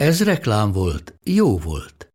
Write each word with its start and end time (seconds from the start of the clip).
Ez 0.00 0.22
reklám 0.22 0.72
volt, 0.72 1.18
jó 1.24 1.58
volt. 1.58 2.12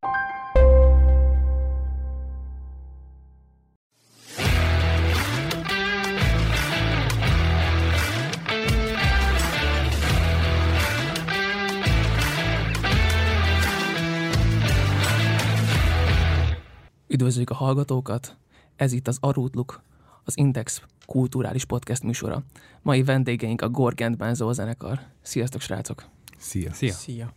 Üdvözlők 17.08 17.50
a 17.50 17.54
hallgatókat! 17.54 18.38
Ez 18.76 18.92
itt 18.92 19.08
az 19.08 19.18
Arutluk, 19.20 19.82
az 20.24 20.38
Index 20.38 20.82
kulturális 21.06 21.66
podcast 21.66 22.04
műsora. 22.04 22.44
Mai 22.82 23.04
vendégeink 23.04 23.62
a 23.62 23.70
Gorgent 23.70 24.18
Bánzó 24.18 24.52
zenekar. 24.52 25.00
Sziasztok, 25.22 25.62
srácok! 25.62 26.06
Szia! 26.38 26.74
Szia! 26.74 26.94
Szia! 26.94 27.34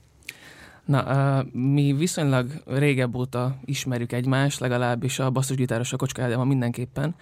Na, 0.88 1.02
uh, 1.02 1.52
mi 1.52 1.92
viszonylag 1.92 2.62
régebb 2.66 3.14
óta 3.16 3.56
ismerjük 3.64 4.12
egymást, 4.12 4.60
legalábbis 4.60 5.18
a 5.18 5.30
basszusgitáros 5.30 5.92
a 5.92 5.96
Kocska 5.96 6.22
Ádám 6.22 6.46
mindenképpen, 6.46 7.14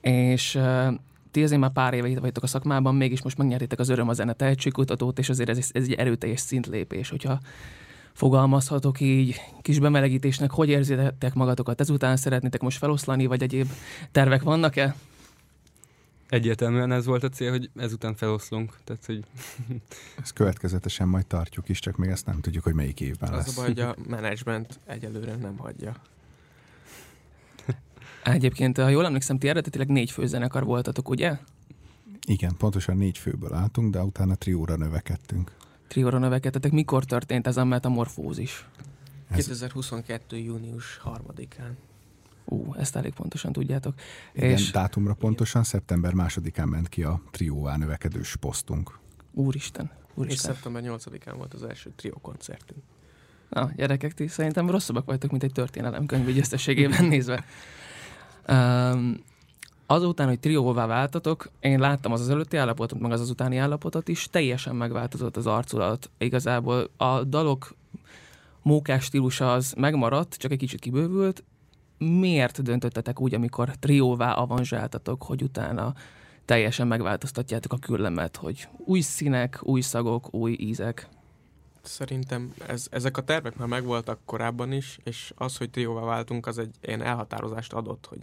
és 0.00 0.54
uh, 0.54 0.94
ti 1.30 1.42
azért 1.42 1.60
már 1.60 1.72
pár 1.72 1.94
éve 1.94 2.08
itt 2.08 2.18
vagytok 2.18 2.42
a 2.42 2.46
szakmában, 2.46 2.94
mégis 2.94 3.22
most 3.22 3.38
megnyertétek 3.38 3.78
az 3.78 3.88
Öröm 3.88 4.08
a 4.08 4.12
Zene 4.12 4.32
tehetségkutatót, 4.32 5.18
és 5.18 5.28
azért 5.28 5.48
ez, 5.48 5.56
ez 5.56 5.82
egy 5.82 5.92
erőteljes 5.92 6.40
szintlépés, 6.40 7.08
hogyha 7.08 7.38
fogalmazhatok 8.12 9.00
így 9.00 9.40
kis 9.62 9.78
bemelegítésnek, 9.78 10.50
hogy 10.50 10.68
érzitek 10.68 11.34
magatokat? 11.34 11.80
Ezután, 11.80 12.16
szeretnétek 12.16 12.60
most 12.60 12.78
feloszlani, 12.78 13.26
vagy 13.26 13.42
egyéb 13.42 13.68
tervek 14.12 14.42
vannak-e? 14.42 14.94
Egyértelműen 16.28 16.92
ez 16.92 17.04
volt 17.06 17.22
a 17.22 17.28
cél, 17.28 17.50
hogy 17.50 17.70
ezután 17.76 18.14
feloszlunk. 18.14 18.76
Tehát, 18.84 19.04
hogy 19.06 19.24
Ezt 20.22 20.32
következetesen 20.32 21.08
majd 21.08 21.26
tartjuk 21.26 21.68
is, 21.68 21.78
csak 21.78 21.96
még 21.96 22.10
ezt 22.10 22.26
nem 22.26 22.40
tudjuk, 22.40 22.64
hogy 22.64 22.74
melyik 22.74 23.00
évben 23.00 23.32
Az 23.32 23.36
lesz. 23.46 23.56
a 23.56 23.60
baj, 23.60 23.66
hogy 23.66 23.80
a 23.80 23.94
menedzsment 24.08 24.78
egyelőre 24.84 25.34
nem 25.36 25.56
hagyja. 25.56 25.96
Egyébként, 28.24 28.76
ha 28.76 28.88
jól 28.88 29.04
emlékszem, 29.04 29.38
ti 29.38 29.48
eredetileg 29.48 29.88
négy 29.88 30.10
főzenekar 30.10 30.64
voltatok, 30.64 31.08
ugye? 31.08 31.38
Igen, 32.26 32.56
pontosan 32.56 32.96
négy 32.96 33.18
főből 33.18 33.54
álltunk, 33.54 33.92
de 33.92 34.02
utána 34.02 34.34
trióra 34.34 34.76
növekedtünk. 34.76 35.52
Trióra 35.88 36.18
növekedtetek. 36.18 36.72
Mikor 36.72 37.04
történt 37.04 37.46
ez 37.46 37.56
a 37.56 37.64
metamorfózis? 37.64 38.66
Ez- 39.28 39.36
2022. 39.36 40.36
június 40.36 41.00
3-án. 41.04 41.70
Ú, 42.48 42.74
ezt 42.74 42.96
elég 42.96 43.12
pontosan 43.12 43.52
tudjátok. 43.52 43.94
Igen, 44.34 44.50
és 44.50 44.70
dátumra 44.70 45.14
pontosan 45.14 45.64
szeptember 45.64 46.12
másodikán 46.12 46.68
ment 46.68 46.88
ki 46.88 47.02
a 47.02 47.20
trióvá 47.30 47.76
növekedős 47.76 48.36
posztunk. 48.36 48.98
úristen, 49.32 49.90
És 49.94 50.12
úristen. 50.14 50.54
szeptember 50.54 50.82
8-án 50.86 51.34
volt 51.36 51.54
az 51.54 51.62
első 51.62 51.90
trió 51.96 52.18
koncertünk. 52.22 52.82
Na, 53.50 53.70
gyerekek, 53.76 54.14
ti 54.14 54.26
szerintem 54.26 54.70
rosszabbak 54.70 55.04
vagytok, 55.04 55.30
mint 55.30 55.42
egy 55.42 55.52
történelemkönyv 55.52 56.28
így 56.28 56.38
összességében 56.38 57.04
nézve. 57.14 57.44
Um, 58.48 59.16
azután, 59.86 60.28
hogy 60.28 60.40
trióvá 60.40 60.86
váltatok, 60.86 61.50
én 61.60 61.78
láttam 61.78 62.12
az 62.12 62.20
az 62.20 62.28
előtti 62.28 62.56
állapotot, 62.56 62.98
meg 63.00 63.12
az 63.12 63.20
az 63.20 63.30
utáni 63.30 63.56
állapotot 63.56 64.08
is, 64.08 64.28
teljesen 64.30 64.76
megváltozott 64.76 65.36
az 65.36 65.46
arculat. 65.46 66.10
Igazából 66.18 66.90
a 66.96 67.24
dalok 67.24 67.74
mókás 68.62 69.04
stílusa 69.04 69.52
az 69.52 69.74
megmaradt, 69.76 70.34
csak 70.34 70.50
egy 70.52 70.58
kicsit 70.58 70.80
kibővült. 70.80 71.44
Miért 71.98 72.62
döntöttetek 72.62 73.20
úgy, 73.20 73.34
amikor 73.34 73.70
trióvá 73.78 74.32
avanzsáltatok, 74.32 75.22
hogy 75.22 75.42
utána 75.42 75.94
teljesen 76.44 76.86
megváltoztatjátok 76.86 77.72
a 77.72 77.78
küllemet, 77.78 78.36
hogy 78.36 78.68
új 78.76 79.00
színek, 79.00 79.58
új 79.62 79.80
szagok, 79.80 80.34
új 80.34 80.56
ízek? 80.60 81.08
Szerintem 81.82 82.54
ez, 82.66 82.86
ezek 82.90 83.16
a 83.16 83.22
tervek 83.22 83.56
már 83.56 83.68
megvoltak 83.68 84.18
korábban 84.24 84.72
is, 84.72 84.98
és 85.04 85.32
az, 85.36 85.56
hogy 85.56 85.70
trióvá 85.70 86.00
váltunk, 86.00 86.46
az 86.46 86.58
egy 86.58 86.74
ilyen 86.82 87.02
elhatározást 87.02 87.72
adott, 87.72 88.06
hogy, 88.06 88.20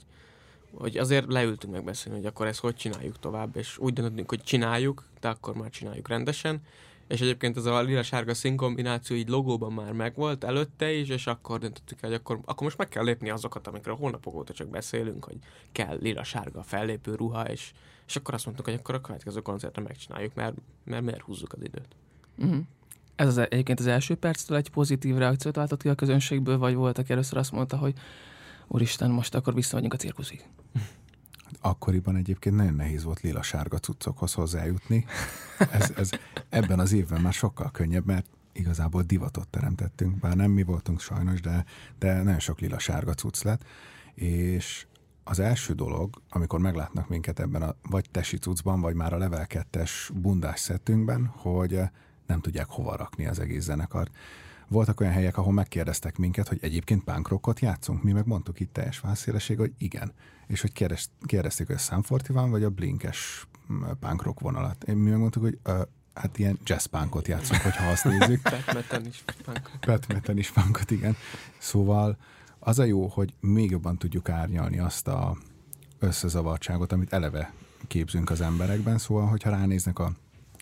hogy 0.73 0.97
azért 0.97 1.31
leültünk 1.31 1.73
megbeszélni, 1.73 2.17
hogy 2.17 2.27
akkor 2.27 2.47
ezt 2.47 2.59
hogy 2.59 2.75
csináljuk 2.75 3.19
tovább, 3.19 3.55
és 3.55 3.77
úgy 3.77 3.93
döntöttünk, 3.93 4.29
hogy 4.29 4.43
csináljuk, 4.43 5.03
de 5.19 5.29
akkor 5.29 5.55
már 5.55 5.69
csináljuk 5.69 6.07
rendesen. 6.07 6.61
És 7.07 7.21
egyébként 7.21 7.57
ez 7.57 7.65
a 7.65 7.81
lila-sárga 7.81 8.33
szín 8.33 8.55
kombináció 8.55 9.15
így 9.15 9.29
logóban 9.29 9.73
már 9.73 9.91
megvolt 9.91 10.43
előtte 10.43 10.91
is, 10.91 11.09
és 11.09 11.27
akkor 11.27 11.59
döntöttük 11.59 12.01
el, 12.01 12.09
hogy 12.09 12.19
akkor, 12.19 12.39
akkor 12.45 12.63
most 12.63 12.77
meg 12.77 12.87
kell 12.87 13.03
lépni 13.03 13.29
azokat, 13.29 13.67
amikről 13.67 13.95
hónapok 13.95 14.33
óta 14.33 14.53
csak 14.53 14.67
beszélünk, 14.67 15.25
hogy 15.25 15.37
kell 15.71 15.97
lila-sárga 16.01 16.63
fellépő 16.63 17.15
ruha, 17.15 17.43
és, 17.43 17.71
és 18.07 18.15
akkor 18.15 18.33
azt 18.33 18.45
mondtuk, 18.45 18.65
hogy 18.65 18.75
akkor 18.75 18.95
a 18.95 19.01
következő 19.01 19.41
koncertre 19.41 19.81
megcsináljuk, 19.81 20.33
mert, 20.33 20.55
mert 20.83 21.03
miért 21.03 21.21
húzzuk 21.21 21.53
az 21.53 21.63
időt. 21.63 21.95
Uh-huh. 22.37 22.63
Ez 23.15 23.27
az 23.27 23.37
egyébként 23.37 23.79
az 23.79 23.87
első 23.87 24.15
perctől 24.15 24.57
egy 24.57 24.69
pozitív 24.69 25.15
reakciót 25.15 25.55
váltott 25.55 25.81
ki 25.81 25.89
a 25.89 25.95
közönségből, 25.95 26.57
vagy 26.57 26.75
volt, 26.75 26.97
aki 26.97 27.11
először 27.11 27.37
azt 27.37 27.51
mondta, 27.51 27.77
hogy 27.77 27.93
úristen, 28.67 29.11
most 29.11 29.35
akkor 29.35 29.53
visszamegyünk 29.53 29.93
a 29.93 29.97
cirkuszig. 29.97 30.43
Akkoriban 31.61 32.15
egyébként 32.15 32.55
nagyon 32.55 32.73
nehéz 32.73 33.03
volt 33.03 33.21
lila-sárga 33.21 33.77
cuccokhoz 33.77 34.33
hozzájutni. 34.33 35.05
Ez, 35.71 35.93
ez 35.95 36.09
ebben 36.49 36.79
az 36.79 36.93
évben 36.93 37.21
már 37.21 37.33
sokkal 37.33 37.71
könnyebb, 37.71 38.05
mert 38.05 38.25
igazából 38.53 39.01
divatot 39.01 39.47
teremtettünk, 39.47 40.19
bár 40.19 40.35
nem 40.35 40.51
mi 40.51 40.63
voltunk 40.63 40.99
sajnos, 40.99 41.41
de, 41.41 41.65
de 41.99 42.21
nagyon 42.21 42.39
sok 42.39 42.59
lila-sárga 42.59 43.13
cucc 43.13 43.43
lett, 43.43 43.63
és 44.13 44.85
az 45.23 45.39
első 45.39 45.73
dolog, 45.73 46.21
amikor 46.29 46.59
meglátnak 46.59 47.07
minket 47.07 47.39
ebben 47.39 47.61
a 47.61 47.75
vagy 47.81 48.09
tesi 48.11 48.37
cuccban, 48.37 48.81
vagy 48.81 48.95
már 48.95 49.13
a 49.13 49.17
level 49.17 49.45
2-es 49.49 49.91
bundás 50.13 50.59
szettünkben, 50.59 51.25
hogy 51.25 51.79
nem 52.27 52.39
tudják 52.39 52.67
hova 52.69 52.95
rakni 52.95 53.25
az 53.25 53.39
egész 53.39 53.63
zenekart. 53.63 54.15
Voltak 54.73 54.99
olyan 54.99 55.13
helyek, 55.13 55.37
ahol 55.37 55.53
megkérdeztek 55.53 56.17
minket, 56.17 56.47
hogy 56.47 56.57
egyébként 56.61 57.03
punk 57.03 57.27
rockot 57.27 57.59
játszunk. 57.59 58.03
Mi 58.03 58.11
meg 58.11 58.25
mondtuk 58.25 58.59
itt 58.59 58.73
teljes 58.73 58.99
válszélesség, 58.99 59.57
hogy 59.57 59.73
igen. 59.77 60.11
És 60.47 60.61
hogy 60.61 60.71
kérdez, 60.71 61.09
kérdezték, 61.25 61.67
hogy 61.67 61.75
a 61.75 61.95
41 61.95 62.49
vagy 62.49 62.63
a 62.63 62.69
Blinkes 62.69 63.47
mm, 63.73 63.83
punk 63.99 64.23
rock 64.23 64.39
vonalat. 64.39 64.85
Mi 64.85 65.09
megmondtuk, 65.09 65.41
hogy 65.41 65.59
uh, 65.65 65.81
hát 66.13 66.37
ilyen 66.37 66.59
jazz 66.63 66.85
punkot 66.85 67.27
játszunk, 67.27 67.61
hogyha 67.61 67.87
azt 67.89 68.03
nézzük. 68.03 68.41
Batman 68.73 69.05
is 69.05 69.23
punk. 69.43 69.71
Petmeten 69.79 70.37
is 70.37 70.51
punkot, 70.51 70.91
igen. 70.91 71.15
Szóval 71.57 72.17
az 72.59 72.79
a 72.79 72.83
jó, 72.83 73.07
hogy 73.07 73.33
még 73.39 73.71
jobban 73.71 73.97
tudjuk 73.97 74.29
árnyalni 74.29 74.79
azt 74.79 75.07
a 75.07 75.37
összezavartságot, 75.99 76.91
amit 76.91 77.13
eleve 77.13 77.53
képzünk 77.87 78.29
az 78.29 78.41
emberekben, 78.41 78.97
szóval, 78.97 79.25
hogyha 79.25 79.49
ránéznek 79.49 79.99
a 79.99 80.11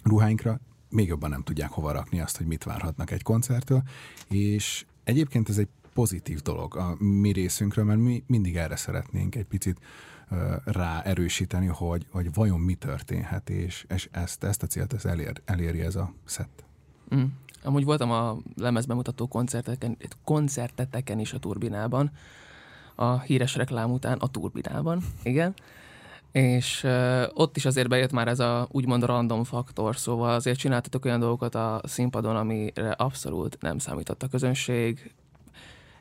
ruháinkra, 0.04 0.60
még 0.92 1.08
jobban 1.08 1.30
nem 1.30 1.44
tudják 1.44 1.70
hova 1.70 1.92
rakni 1.92 2.20
azt, 2.20 2.38
hogy 2.38 2.46
mit 2.46 2.64
várhatnak 2.64 3.12
egy 3.12 3.24
koncerttől, 3.24 3.84
és 4.28 4.86
egyébként 5.04 5.50
ez 5.50 5.58
egy 5.58 5.68
pozitív 5.94 6.42
dolog 6.42 6.76
a 6.76 6.96
mi 7.00 7.32
részünkről, 7.32 7.86
mert 7.86 8.00
mi 8.00 8.24
mindig 8.28 8.56
erre 8.58 8.76
szeretnénk 8.76 9.36
egy 9.36 9.46
picit 9.46 9.80
rá 10.64 11.02
erősíteni, 11.02 11.66
hogy, 11.66 12.06
hogy 12.12 12.34
vajon 12.34 12.60
mi 12.60 12.74
történhet, 12.74 13.50
és, 13.50 13.86
és 13.96 14.10
ezt, 14.12 14.44
ezt 14.44 14.64
a 14.64 14.68
célt 14.68 14.94
ez 14.94 15.06
elér, 15.06 15.42
eléri 15.46 15.82
ez 15.82 15.96
a 15.96 16.14
szett. 16.26 16.64
Mm. 17.16 17.24
Amúgy 17.64 17.84
voltam 17.84 18.12
a 18.12 18.38
lemezbemutató 18.56 19.28
koncerteken, 19.28 19.98
koncerteteken 20.24 21.20
is 21.20 21.34
a 21.34 21.40
Turbinában, 21.40 22.12
a 22.96 23.20
híres 23.20 23.56
reklám 23.56 23.92
után 23.92 24.18
a 24.18 24.28
Turbinában, 24.28 25.04
igen. 25.24 25.54
És 26.32 26.84
uh, 26.84 27.24
ott 27.34 27.58
is 27.58 27.66
azért 27.66 27.90
bejött 27.90 28.12
már 28.12 28.28
ez 28.28 28.40
a 28.40 28.68
úgymond 28.72 29.04
random 29.04 29.44
faktor, 29.44 29.98
szóval 29.98 30.34
azért 30.34 30.58
csináltatok 30.58 31.06
olyan 31.06 31.20
dolgokat 31.20 31.56
a 31.56 31.82
színpadon, 31.84 32.36
amire 32.36 32.92
abszolút 32.92 33.58
nem 33.62 33.78
számított 33.78 34.24
a 34.24 34.28
közönség. 34.28 35.14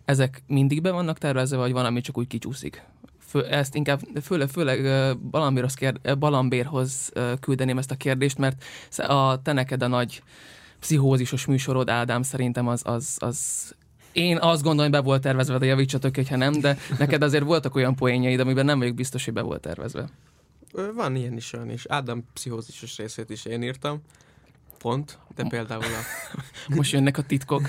Ezek 0.05 0.43
mindig 0.47 0.83
be 0.83 0.91
vannak 0.91 1.19
tervezve, 1.19 1.57
vagy 1.57 1.73
van, 1.73 1.85
ami 1.85 2.01
csak 2.01 2.19
úgy 2.19 2.27
kicsúszik? 2.27 2.83
Fő, 3.19 3.45
ezt 3.45 3.75
inkább 3.75 4.01
főleg, 4.23 4.49
főleg 4.49 4.81
Balambérhoz, 5.19 5.75
kér, 5.75 6.19
Balambérhoz 6.19 7.13
küldeném 7.41 7.79
ezt 7.79 7.91
a 7.91 7.97
kérdést, 7.97 8.39
mert 8.39 8.65
a 8.97 9.43
te 9.43 9.53
neked 9.53 9.83
a 9.83 9.87
nagy 9.87 10.23
pszichózisos 10.81 11.47
műsorod, 11.47 11.89
Ádám, 11.89 12.23
szerintem 12.23 12.69
az, 12.69 12.83
az, 12.85 13.17
az 13.19 13.75
én 14.13 14.37
azt 14.37 14.63
gondolom, 14.63 14.91
hogy 14.91 15.01
be 15.01 15.07
volt 15.07 15.23
tervezve, 15.23 15.59
de 15.59 15.67
javítsatok, 15.67 16.15
hogyha 16.15 16.37
nem, 16.37 16.53
de 16.53 16.77
neked 16.99 17.23
azért 17.23 17.45
voltak 17.45 17.75
olyan 17.75 17.95
poénjaid, 17.95 18.41
amiben 18.41 18.65
nem 18.65 18.79
vagyok 18.79 18.95
biztos, 18.95 19.25
hogy 19.25 19.35
be 19.35 19.43
volt 19.43 19.61
tervezve. 19.61 20.09
Van 20.95 21.17
ilyen 21.17 21.37
is 21.37 21.53
olyan 21.53 21.71
is. 21.71 21.87
Ádám 21.87 22.25
pszichózisos 22.33 22.97
részét 22.97 23.31
is 23.31 23.45
én 23.45 23.63
írtam. 23.63 24.03
pont, 24.79 25.19
de 25.35 25.45
például 25.49 25.83
a... 25.83 26.35
Most 26.77 26.93
jönnek 26.93 27.19
a 27.19 27.23
titkok. 27.23 27.63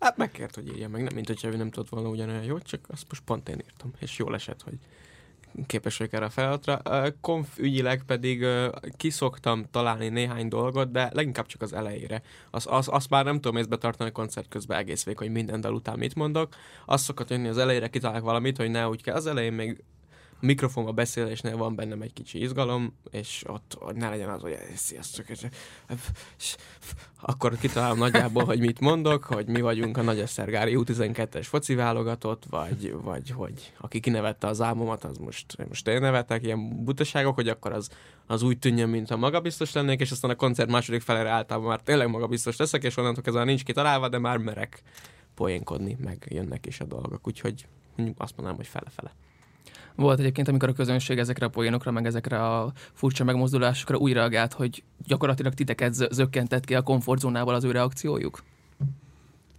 Hát 0.00 0.16
megkért, 0.16 0.54
hogy 0.54 0.68
írja 0.68 0.88
meg, 0.88 1.02
nem, 1.02 1.14
mint 1.14 1.26
hogyha 1.26 1.48
ő 1.48 1.56
nem 1.56 1.70
tudott 1.70 1.88
volna 1.88 2.08
ugyanolyan 2.08 2.42
jót, 2.42 2.62
csak 2.62 2.80
azt 2.88 3.04
most 3.08 3.22
pont 3.24 3.48
én 3.48 3.58
írtam, 3.64 3.92
és 3.98 4.18
jól 4.18 4.34
esett, 4.34 4.62
hogy 4.62 4.74
képes 5.66 5.96
vagyok 5.96 6.12
erre 6.12 6.24
a 6.24 6.30
feladatra. 6.30 6.82
Konf 7.20 7.58
ügyileg 7.58 8.02
pedig 8.06 8.46
kiszoktam 8.96 9.64
találni 9.70 10.08
néhány 10.08 10.48
dolgot, 10.48 10.90
de 10.90 11.10
leginkább 11.12 11.46
csak 11.46 11.62
az 11.62 11.72
elejére. 11.72 12.22
Az, 12.50 12.66
az, 12.70 12.88
azt 12.90 13.10
már 13.10 13.24
nem 13.24 13.40
tudom 13.40 13.56
észbe 13.56 13.76
tartani 13.76 14.10
a 14.10 14.12
koncert 14.12 14.48
közben 14.48 14.78
egész 14.78 15.04
vég, 15.04 15.18
hogy 15.18 15.30
minden 15.30 15.60
dal 15.60 15.74
után 15.74 15.98
mit 15.98 16.14
mondok. 16.14 16.54
Azt 16.86 17.04
szokott 17.04 17.30
jönni 17.30 17.48
az 17.48 17.58
elejére, 17.58 17.88
kitalálok 17.88 18.24
valamit, 18.24 18.56
hogy 18.56 18.70
ne 18.70 18.88
úgy 18.88 19.02
kell. 19.02 19.14
Az 19.14 19.26
elején 19.26 19.52
még 19.52 19.82
mikrofonba 20.42 20.92
beszélésnél 20.92 21.56
van 21.56 21.74
bennem 21.74 22.02
egy 22.02 22.12
kicsi 22.12 22.40
izgalom, 22.40 22.94
és 23.10 23.44
ott 23.46 23.76
hogy 23.80 23.94
ne 23.94 24.08
legyen 24.08 24.28
az, 24.28 24.40
hogy 24.40 24.56
sziasztok, 24.74 25.28
és- 25.28 25.46
akkor 27.20 27.58
kitalálom 27.58 27.98
nagyjából, 27.98 28.44
hogy 28.44 28.60
mit 28.60 28.80
mondok, 28.80 29.24
hogy 29.24 29.46
mi 29.46 29.60
vagyunk 29.60 29.96
a 29.96 30.02
Nagy 30.02 30.18
Esztergári 30.18 30.74
U12-es 30.76 31.46
foci 31.48 31.74
válogatott, 31.74 32.42
vagy, 32.50 32.94
vagy 33.02 33.30
hogy 33.30 33.72
aki 33.78 34.00
kinevette 34.00 34.46
az 34.46 34.60
álmomat, 34.60 35.04
az 35.04 35.16
most, 35.16 35.56
most 35.68 35.88
én 35.88 36.00
nevetek, 36.00 36.42
ilyen 36.44 36.84
butaságok, 36.84 37.34
hogy 37.34 37.48
akkor 37.48 37.72
az, 37.72 37.88
az 38.26 38.42
úgy 38.42 38.58
tűnjön, 38.58 38.88
mintha 38.88 39.16
magabiztos 39.16 39.72
lennék, 39.72 40.00
és 40.00 40.10
aztán 40.10 40.30
a 40.30 40.34
koncert 40.34 40.70
második 40.70 41.00
felére 41.00 41.28
általában 41.28 41.68
már 41.68 41.80
tényleg 41.80 42.08
magabiztos 42.08 42.56
leszek, 42.56 42.84
és 42.84 42.96
onnantól 42.96 43.22
kezdve 43.22 43.44
nincs 43.44 43.64
kitalálva, 43.64 44.08
de 44.08 44.18
már 44.18 44.36
merek 44.36 44.82
poénkodni, 45.34 45.96
meg 46.00 46.26
jönnek 46.28 46.66
is 46.66 46.80
a 46.80 46.84
dolgok, 46.84 47.26
úgyhogy 47.26 47.66
azt 48.16 48.36
mondanám, 48.36 48.56
hogy 48.56 48.66
fele-fele. 48.66 49.12
Volt 49.94 50.18
egyébként, 50.18 50.48
amikor 50.48 50.68
a 50.68 50.72
közönség 50.72 51.18
ezekre 51.18 51.46
a 51.46 51.48
poénokra, 51.48 51.90
meg 51.90 52.06
ezekre 52.06 52.46
a 52.46 52.72
furcsa 52.92 53.24
megmozdulásokra 53.24 53.96
úgy 53.96 54.12
reagált, 54.12 54.52
hogy 54.52 54.82
gyakorlatilag 55.06 55.54
titeket 55.54 55.94
zö- 55.94 56.12
zökkentett 56.12 56.64
ki 56.64 56.74
a 56.74 56.82
komfortzónából 56.82 57.54
az 57.54 57.64
ő 57.64 57.70
reakciójuk? 57.70 58.42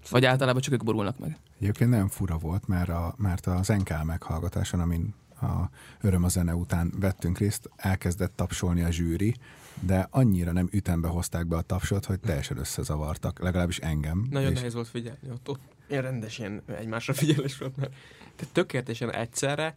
Vagy 0.09 0.25
általában 0.25 0.61
csak 0.61 0.73
ők 0.73 0.83
borulnak 0.83 1.19
meg? 1.19 1.37
Egyébként 1.59 1.89
nagyon 1.89 2.07
fura 2.07 2.37
volt, 2.37 2.67
mert, 2.67 2.89
a, 2.89 3.13
mert 3.17 3.47
az 3.47 3.67
NK 3.67 4.03
meghallgatáson, 4.03 4.79
amin 4.79 5.13
a 5.41 5.69
Öröm 6.01 6.23
a 6.23 6.27
zene 6.27 6.55
után 6.55 6.93
vettünk 6.99 7.37
részt, 7.37 7.69
elkezdett 7.75 8.35
tapsolni 8.35 8.81
a 8.81 8.91
zsűri, 8.91 9.35
de 9.79 10.07
annyira 10.11 10.51
nem 10.51 10.67
ütembe 10.71 11.07
hozták 11.07 11.47
be 11.47 11.55
a 11.55 11.61
tapsot, 11.61 12.05
hogy 12.05 12.19
teljesen 12.19 12.57
összezavartak, 12.57 13.39
legalábbis 13.39 13.77
engem. 13.77 14.27
Nagyon 14.29 14.51
és 14.51 14.57
nehéz 14.57 14.73
volt 14.73 14.87
figyelni 14.87 15.29
ott. 15.31 15.49
ott 15.49 15.61
ilyen 15.87 16.01
rendes 16.01 16.39
ilyen 16.39 16.61
egymásra 16.65 17.13
figyelés 17.13 17.57
volt, 17.57 17.77
mert 17.77 17.93
te 18.35 18.45
tökéletesen 18.51 19.11
egyszerre 19.11 19.75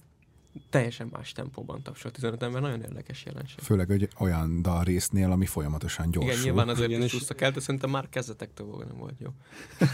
teljesen 0.70 1.08
más 1.12 1.32
tempóban 1.32 1.82
tapsolt 1.82 2.14
15 2.14 2.42
ember, 2.42 2.60
nagyon 2.60 2.82
érdekes 2.82 3.24
jelenség. 3.24 3.58
Főleg 3.58 3.86
hogy 3.86 4.08
olyan 4.18 4.62
dal 4.62 4.84
résznél, 4.84 5.30
ami 5.30 5.46
folyamatosan 5.46 6.10
gyorsul. 6.10 6.32
Igen, 6.32 6.42
nyilván 6.44 6.68
azért 6.68 6.88
Igen, 6.88 7.02
is 7.02 7.12
és- 7.12 7.18
visszakelt, 7.18 7.54
de 7.54 7.60
szerintem 7.60 7.90
már 7.90 8.08
kezdetektől 8.08 8.66
volna 8.66 8.84
nem 8.84 8.96
volt 8.96 9.14
jó. 9.18 9.28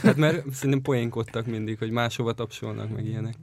Hát 0.03 0.17
mert 0.17 0.53
szerintem 0.53 0.83
poénkodtak 0.83 1.47
mindig, 1.47 1.79
hogy 1.79 1.91
máshova 1.91 2.33
tapsolnak, 2.33 2.91
meg 2.95 3.07
ilyenek. 3.07 3.35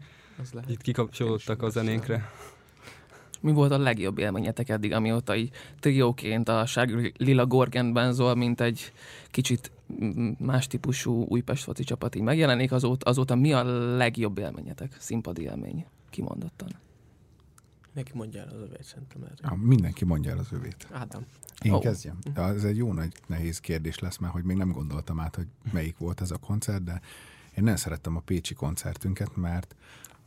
Az 0.42 0.52
lehet. 0.52 0.70
Itt 0.70 0.82
kikapcsolódtak 0.82 1.62
a 1.62 1.70
zenénkre. 1.70 2.32
Mi 3.42 3.52
volt 3.52 3.72
a 3.72 3.78
legjobb 3.78 4.18
élményetek 4.18 4.70
eddig, 4.70 4.94
amióta 4.94 5.36
így 5.36 5.50
trióként 5.80 6.50
a 6.50 6.66
sárga 6.66 7.10
lila 7.18 7.46
Gorgenben 7.46 8.14
szól, 8.14 8.36
mint 8.36 8.62
egy 8.62 8.92
kicsit 9.32 9.72
más 10.38 10.68
típusú 10.68 11.26
Újpest 11.28 11.64
foci 11.64 11.84
csapat 11.84 12.16
így 12.16 12.22
megjelenik, 12.22 12.72
azóta, 12.72 13.10
azóta 13.10 13.36
mi 13.36 13.54
a 13.54 13.64
legjobb 13.96 14.38
élményetek, 14.38 14.96
színpadi 15.00 15.42
élmény, 15.42 15.86
kimondottan? 16.10 16.70
Neki 17.94 18.12
mondja 18.14 18.42
el 18.42 18.48
az 18.48 18.62
övét, 18.62 18.84
szerintem 18.84 19.24
erre. 19.24 19.36
Ja, 19.42 19.54
mindenki 19.54 20.06
mondja 20.06 20.32
el 20.32 20.38
az 20.38 20.52
övét. 20.52 20.88
Ádám. 20.92 21.26
Én 21.62 21.72
oh. 21.72 21.82
kezdjem? 21.82 22.18
Ez 22.36 22.64
egy 22.64 22.78
jó 22.78 22.94
nagy 22.94 23.14
nehéz 23.28 23.60
kérdés 23.60 24.00
lesz, 24.00 24.18
mert 24.18 24.34
hogy 24.34 24.44
még 24.44 24.58
nem 24.58 24.72
gondoltam 24.72 25.20
át, 25.20 25.36
hogy 25.36 25.48
melyik 25.72 25.98
volt 25.98 26.22
ez 26.22 26.32
a 26.32 26.38
koncert, 26.38 26.84
de 26.84 27.02
én 27.56 27.64
nagyon 27.64 27.78
szerettem 27.78 28.16
a 28.16 28.20
Pécsi 28.20 28.54
koncertünket, 28.54 29.36
mert 29.36 29.76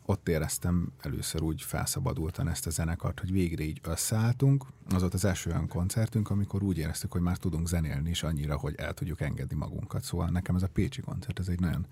ott 0.07 0.29
éreztem 0.29 0.93
először 1.01 1.43
úgy 1.43 1.63
felszabadultan 1.63 2.49
ezt 2.49 2.67
a 2.67 2.71
zenekart, 2.71 3.21
hogy 3.21 3.33
végre 3.33 3.63
így 3.65 3.81
összeálltunk. 3.83 4.65
Az 4.91 5.01
volt 5.01 5.15
az 5.15 5.25
első 5.25 5.51
olyan 5.51 5.69
koncertünk, 5.69 6.31
amikor 6.31 6.63
úgy 6.63 6.79
éreztük, 6.79 7.13
hogy 7.13 7.21
már 7.21 7.37
tudunk 7.37 7.69
zenélni 7.69 8.11
is 8.11 8.23
annyira, 8.23 8.57
hogy 8.57 8.75
el 8.75 8.95
tudjuk 8.95 9.21
engedni 9.21 9.57
magunkat. 9.57 10.03
Szóval 10.03 10.29
nekem 10.29 10.57
ez 10.57 10.63
a 10.63 10.69
Pécsi 10.69 11.01
koncert, 11.01 11.39
ez 11.39 11.49
egy 11.49 11.61
nagyon, 11.61 11.87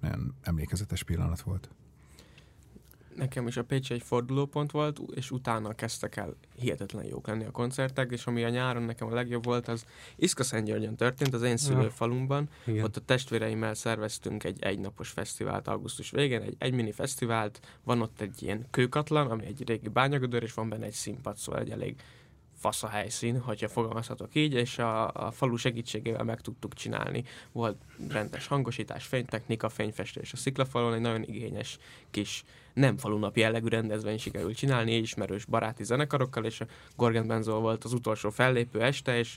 nagyon 0.00 0.34
emlékezetes 0.42 1.02
pillanat 1.02 1.40
volt. 1.40 1.68
Nekem 3.16 3.46
is 3.46 3.56
a 3.56 3.64
Pécs 3.64 3.92
egy 3.92 4.02
fordulópont 4.02 4.70
volt, 4.70 5.00
és 5.14 5.30
utána 5.30 5.74
kezdtek 5.74 6.16
el 6.16 6.36
hihetetlen 6.56 7.04
jók 7.04 7.26
lenni 7.26 7.44
a 7.44 7.50
koncertek, 7.50 8.10
és 8.10 8.26
ami 8.26 8.44
a 8.44 8.48
nyáron 8.48 8.82
nekem 8.82 9.08
a 9.08 9.14
legjobb 9.14 9.44
volt, 9.44 9.68
az 9.68 9.84
Iszka-Szentgyörgyön 10.16 10.96
történt, 10.96 11.34
az 11.34 11.42
én 11.42 11.56
szülőfalumban. 11.56 12.48
Igen. 12.66 12.84
Ott 12.84 12.96
a 12.96 13.00
testvéreimmel 13.00 13.74
szerveztünk 13.74 14.44
egy 14.44 14.62
egynapos 14.62 15.08
fesztivált 15.08 15.68
augusztus 15.68 16.10
végén, 16.10 16.40
egy, 16.40 16.56
egy 16.58 16.74
mini 16.74 16.92
fesztivált, 16.92 17.60
van 17.82 18.00
ott 18.00 18.20
egy 18.20 18.42
ilyen 18.42 18.66
kőkatlan, 18.70 19.30
ami 19.30 19.44
egy 19.44 19.68
régi 19.68 19.88
bányagödör, 19.88 20.42
és 20.42 20.54
van 20.54 20.68
benne 20.68 20.84
egy 20.84 20.92
színpad, 20.92 21.36
szóval 21.36 21.60
egy 21.60 21.70
elég 21.70 21.96
fasz 22.64 22.82
a 22.82 22.88
helyszín, 22.88 23.40
hogyha 23.40 23.68
fogalmazhatok 23.68 24.34
így, 24.34 24.52
és 24.52 24.78
a, 24.78 25.10
a 25.12 25.30
falu 25.30 25.56
segítségével 25.56 26.24
meg 26.24 26.40
tudtuk 26.40 26.74
csinálni. 26.74 27.24
Volt 27.52 27.76
rendes 28.08 28.46
hangosítás, 28.46 29.06
fénytechnika, 29.06 29.68
fényfestés 29.68 30.32
a 30.32 30.36
sziklafalon, 30.36 30.94
egy 30.94 31.00
nagyon 31.00 31.22
igényes 31.22 31.78
kis 32.10 32.44
nem 32.74 32.96
falunap 32.96 33.36
jellegű 33.36 33.68
rendezvény 33.68 34.18
sikerült 34.18 34.56
csinálni, 34.56 34.96
ismerős 34.96 35.44
baráti 35.44 35.84
zenekarokkal, 35.84 36.44
és 36.44 36.60
a 36.60 36.66
Gorgon 36.96 37.26
Benzol 37.26 37.60
volt 37.60 37.84
az 37.84 37.92
utolsó 37.92 38.30
fellépő 38.30 38.82
este, 38.82 39.18
és 39.18 39.36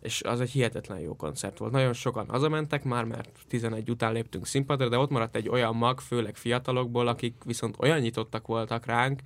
és 0.00 0.22
az 0.22 0.40
egy 0.40 0.50
hihetetlen 0.50 0.98
jó 0.98 1.16
koncert 1.16 1.58
volt. 1.58 1.72
Nagyon 1.72 1.92
sokan 1.92 2.28
hazamentek 2.28 2.84
már, 2.84 3.04
mert 3.04 3.30
11 3.48 3.90
után 3.90 4.12
léptünk 4.12 4.46
színpadra, 4.46 4.88
de 4.88 4.98
ott 4.98 5.10
maradt 5.10 5.36
egy 5.36 5.48
olyan 5.48 5.76
mag, 5.76 6.00
főleg 6.00 6.36
fiatalokból, 6.36 7.08
akik 7.08 7.34
viszont 7.44 7.76
olyan 7.78 7.98
nyitottak 7.98 8.46
voltak 8.46 8.86
ránk, 8.86 9.20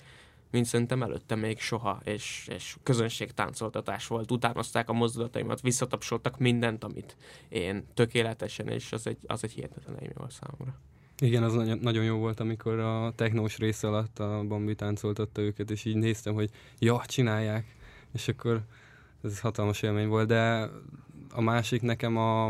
mint 0.53 0.67
szerintem 0.67 1.03
előtte 1.03 1.35
még 1.35 1.61
soha, 1.61 2.01
és, 2.05 2.49
és 2.51 2.77
közönség 2.83 3.33
táncoltatás 3.33 4.07
volt, 4.07 4.31
utánozták 4.31 4.89
a 4.89 4.93
mozdulataimat, 4.93 5.61
visszatapsoltak 5.61 6.39
mindent, 6.39 6.85
amit 6.85 7.17
én 7.49 7.85
tökéletesen, 7.95 8.69
és 8.69 8.93
az 8.93 9.07
egy, 9.07 9.19
az 9.27 9.45
egy 9.45 9.53
hihetetlen 9.53 9.95
élmény 9.95 10.17
volt 10.17 10.33
számomra. 10.33 10.81
Igen, 11.19 11.43
az 11.43 11.55
nagyon, 11.55 11.79
nagyon 11.79 12.05
jó 12.05 12.17
volt, 12.17 12.41
amikor 12.41 12.79
a 12.79 13.13
technós 13.15 13.59
rész 13.59 13.83
alatt 13.83 14.19
a 14.19 14.45
Bambi 14.49 14.75
táncoltatta 14.75 15.41
őket, 15.41 15.71
és 15.71 15.85
így 15.85 15.97
néztem, 15.97 16.35
hogy 16.35 16.51
ja, 16.79 17.03
csinálják, 17.07 17.77
és 18.13 18.29
akkor 18.29 18.63
ez 19.23 19.41
hatalmas 19.41 19.83
élmény 19.83 20.09
volt, 20.09 20.27
de 20.27 20.71
a 21.33 21.41
másik 21.41 21.83
nekem 21.83 22.17
a, 22.17 22.47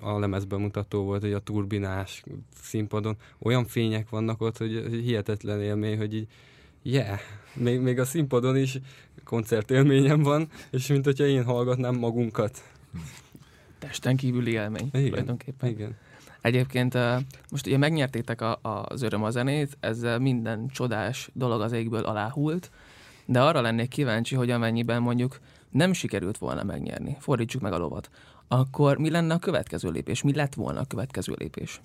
a 0.00 0.18
lemezbemutató 0.18 1.04
volt, 1.04 1.20
hogy 1.20 1.32
a 1.32 1.40
turbinás 1.40 2.22
színpadon. 2.60 3.16
Olyan 3.38 3.64
fények 3.64 4.08
vannak 4.08 4.40
ott, 4.40 4.58
hogy 4.58 4.88
hihetetlen 4.90 5.62
élmény, 5.62 5.96
hogy 5.96 6.14
így 6.14 6.28
yeah, 6.84 7.18
még, 7.54 7.80
még 7.80 7.98
a 7.98 8.04
színpadon 8.04 8.56
is 8.56 8.78
koncertélményem 9.24 10.22
van, 10.22 10.48
és 10.70 10.86
mint 10.86 11.04
hogyha 11.04 11.24
én 11.24 11.44
hallgatnám 11.44 11.94
magunkat. 11.94 12.62
Testen 13.78 14.16
kívüli 14.16 14.50
élmény 14.50 14.88
Igen. 14.92 15.08
tulajdonképpen. 15.08 15.68
Igen. 15.70 15.96
Egyébként 16.40 16.94
most 17.50 17.66
ugye 17.66 17.78
megnyertétek 17.78 18.40
a, 18.40 18.58
a, 18.62 18.84
az 18.88 19.02
öröm 19.02 19.22
a 19.22 19.30
zenét, 19.30 19.76
ezzel 19.80 20.18
minden 20.18 20.68
csodás 20.68 21.30
dolog 21.32 21.60
az 21.60 21.72
égből 21.72 22.04
aláhult, 22.04 22.70
de 23.26 23.42
arra 23.42 23.60
lennék 23.60 23.88
kíváncsi, 23.88 24.34
hogy 24.34 24.50
amennyiben 24.50 25.02
mondjuk 25.02 25.40
nem 25.70 25.92
sikerült 25.92 26.38
volna 26.38 26.62
megnyerni, 26.62 27.16
fordítsuk 27.20 27.62
meg 27.62 27.72
a 27.72 27.78
lovat, 27.78 28.10
akkor 28.48 28.98
mi 28.98 29.10
lenne 29.10 29.34
a 29.34 29.38
következő 29.38 29.90
lépés? 29.90 30.22
Mi 30.22 30.34
lett 30.34 30.54
volna 30.54 30.80
a 30.80 30.84
következő 30.84 31.34
lépés? 31.38 31.80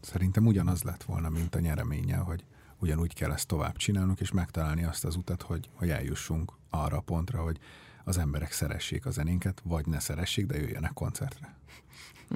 Szerintem 0.00 0.46
ugyanaz 0.46 0.82
lett 0.82 1.02
volna, 1.02 1.28
mint 1.28 1.54
a 1.54 1.60
nyereménnyel, 1.60 2.22
hogy 2.22 2.44
ugyanúgy 2.80 3.14
kell 3.14 3.32
ezt 3.32 3.46
tovább 3.46 3.76
csinálnunk, 3.76 4.20
és 4.20 4.30
megtalálni 4.30 4.84
azt 4.84 5.04
az 5.04 5.16
utat, 5.16 5.42
hogy, 5.42 5.68
hogy 5.74 5.90
eljussunk 5.90 6.52
arra 6.70 6.96
a 6.96 7.00
pontra, 7.00 7.42
hogy 7.42 7.58
az 8.04 8.18
emberek 8.18 8.52
szeressék 8.52 9.06
a 9.06 9.10
zenénket, 9.10 9.60
vagy 9.64 9.86
ne 9.86 9.98
szeressék, 9.98 10.46
de 10.46 10.58
jöjjenek 10.58 10.92
koncertre. 10.92 11.54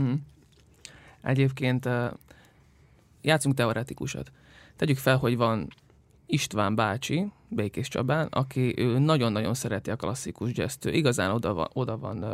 Mm. 0.01 0.15
Egyébként 1.23 1.89
játszunk 3.21 3.55
teoretikusat. 3.55 4.33
Tegyük 4.77 4.99
fel, 4.99 5.17
hogy 5.17 5.37
van 5.37 5.69
István 6.27 6.75
bácsi, 6.75 7.33
Békés 7.49 7.89
Csabán, 7.89 8.27
aki 8.27 8.75
ő 8.77 8.99
nagyon-nagyon 8.99 9.55
szereti 9.55 9.91
a 9.91 9.97
klasszikus 9.97 10.51
jazzt. 10.55 10.85
Ő 10.85 10.93
igazán 10.93 11.31
oda 11.31 11.55
van, 11.55 11.69
oda 11.73 11.99
van 11.99 12.25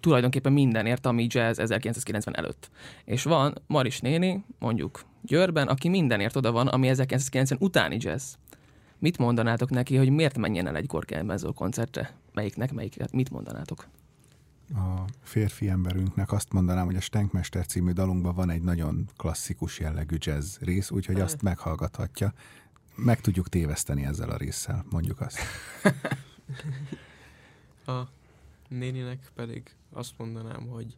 tulajdonképpen 0.00 0.52
mindenért, 0.52 1.06
ami 1.06 1.26
jazz 1.30 1.58
1990 1.58 2.36
előtt. 2.36 2.70
És 3.04 3.22
van 3.22 3.54
Maris 3.66 4.00
néni, 4.00 4.44
mondjuk 4.58 5.04
Győrben, 5.22 5.66
aki 5.66 5.88
mindenért 5.88 6.36
oda 6.36 6.52
van, 6.52 6.66
ami 6.66 6.88
1990 6.88 7.58
utáni 7.68 7.96
jazz. 8.00 8.34
Mit 8.98 9.18
mondanátok 9.18 9.70
neki, 9.70 9.96
hogy 9.96 10.10
miért 10.10 10.38
menjen 10.38 10.66
el 10.66 10.76
egy 10.76 10.86
Gorgán 10.86 11.26
Benzol 11.26 11.52
koncertre? 11.52 12.10
Melyiknek, 12.32 12.72
melyiket? 12.72 13.12
Mit 13.12 13.30
mondanátok? 13.30 13.86
A 14.74 15.04
férfi 15.22 15.68
emberünknek 15.68 16.32
azt 16.32 16.52
mondanám, 16.52 16.84
hogy 16.84 16.96
a 16.96 17.00
Stenkmester 17.00 17.66
című 17.66 17.92
dalunkban 17.92 18.34
van 18.34 18.50
egy 18.50 18.62
nagyon 18.62 19.08
klasszikus 19.16 19.78
jellegű 19.78 20.16
jazz 20.18 20.56
rész, 20.58 20.90
úgyhogy 20.90 21.20
azt 21.20 21.42
meghallgathatja. 21.42 22.32
Meg 22.94 23.20
tudjuk 23.20 23.48
téveszteni 23.48 24.04
ezzel 24.04 24.30
a 24.30 24.36
résszel, 24.36 24.84
mondjuk 24.90 25.20
azt. 25.20 25.38
A 27.86 28.08
néninek 28.78 29.30
pedig 29.34 29.76
azt 29.92 30.12
mondanám, 30.18 30.66
hogy 30.66 30.96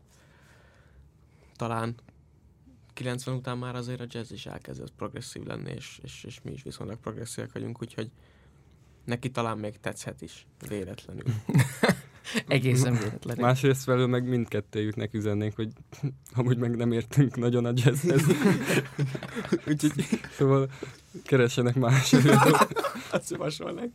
talán 1.56 1.94
90 2.92 3.34
után 3.34 3.58
már 3.58 3.74
azért 3.74 4.00
a 4.00 4.06
jazz 4.08 4.30
is 4.30 4.46
elkezdett 4.46 4.92
progresszív 4.92 5.44
lenni, 5.44 5.72
és, 5.72 6.00
és, 6.02 6.24
és 6.24 6.40
mi 6.42 6.52
is 6.52 6.62
viszonylag 6.62 6.98
progresszívek 6.98 7.52
vagyunk, 7.52 7.82
úgyhogy 7.82 8.10
neki 9.04 9.30
talán 9.30 9.58
még 9.58 9.80
tetszhet 9.80 10.22
is, 10.22 10.46
véletlenül. 10.68 11.24
Egészen 12.48 12.92
véletlenül. 12.92 13.44
Másrészt 13.44 13.82
felől 13.82 14.06
meg 14.06 14.28
mindkettőjüknek 14.28 15.14
üzennénk, 15.14 15.54
hogy 15.54 15.72
amúgy 16.34 16.58
meg 16.58 16.76
nem 16.76 16.92
értünk 16.92 17.36
nagyon 17.36 17.64
a 17.64 17.72
jazzhez. 17.74 18.22
Úgyhogy 19.68 20.04
szóval 20.30 20.70
keressenek 21.24 21.74
más 21.74 22.12
Azt 23.16 23.30
javasolnak. 23.30 23.88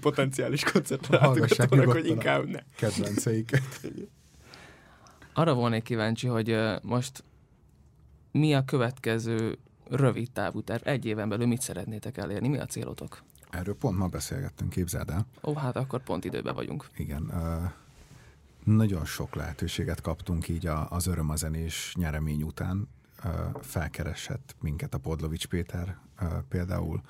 Potenciális 0.00 0.64
koncertre 0.64 1.18
Hallgassák 1.18 1.58
látogatónak, 1.58 1.92
hogy 1.92 2.06
inkább 2.06 2.46
ne. 2.48 2.60
Kedvenceiket. 2.76 3.90
Arra 5.32 5.54
volnék 5.54 5.82
kíváncsi, 5.82 6.26
hogy 6.26 6.56
most 6.82 7.24
mi 8.32 8.54
a 8.54 8.64
következő 8.64 9.58
rövid 9.88 10.30
távú 10.30 10.60
terv? 10.62 10.86
Egy 10.86 11.04
éven 11.04 11.28
belül 11.28 11.46
mit 11.46 11.60
szeretnétek 11.60 12.16
elérni? 12.16 12.48
Mi 12.48 12.58
a 12.58 12.66
célotok? 12.66 13.22
Erről 13.50 13.76
pont 13.76 13.98
ma 13.98 14.06
beszélgettünk, 14.06 14.70
képzeld 14.70 15.10
el. 15.10 15.26
Ó, 15.42 15.54
hát 15.54 15.76
akkor 15.76 16.02
pont 16.02 16.24
időben 16.24 16.54
vagyunk. 16.54 16.86
Igen. 16.96 17.32
Nagyon 18.64 19.04
sok 19.04 19.34
lehetőséget 19.34 20.00
kaptunk 20.00 20.48
így 20.48 20.66
a, 20.66 20.90
az 20.90 21.06
Öröm 21.06 21.30
a 21.30 21.36
zenés 21.36 21.94
nyeremény 21.98 22.42
után. 22.42 22.88
Felkeresett 23.60 24.56
minket 24.60 24.94
a 24.94 24.98
Podlovics 24.98 25.46
Péter 25.46 25.96
például, 26.48 27.00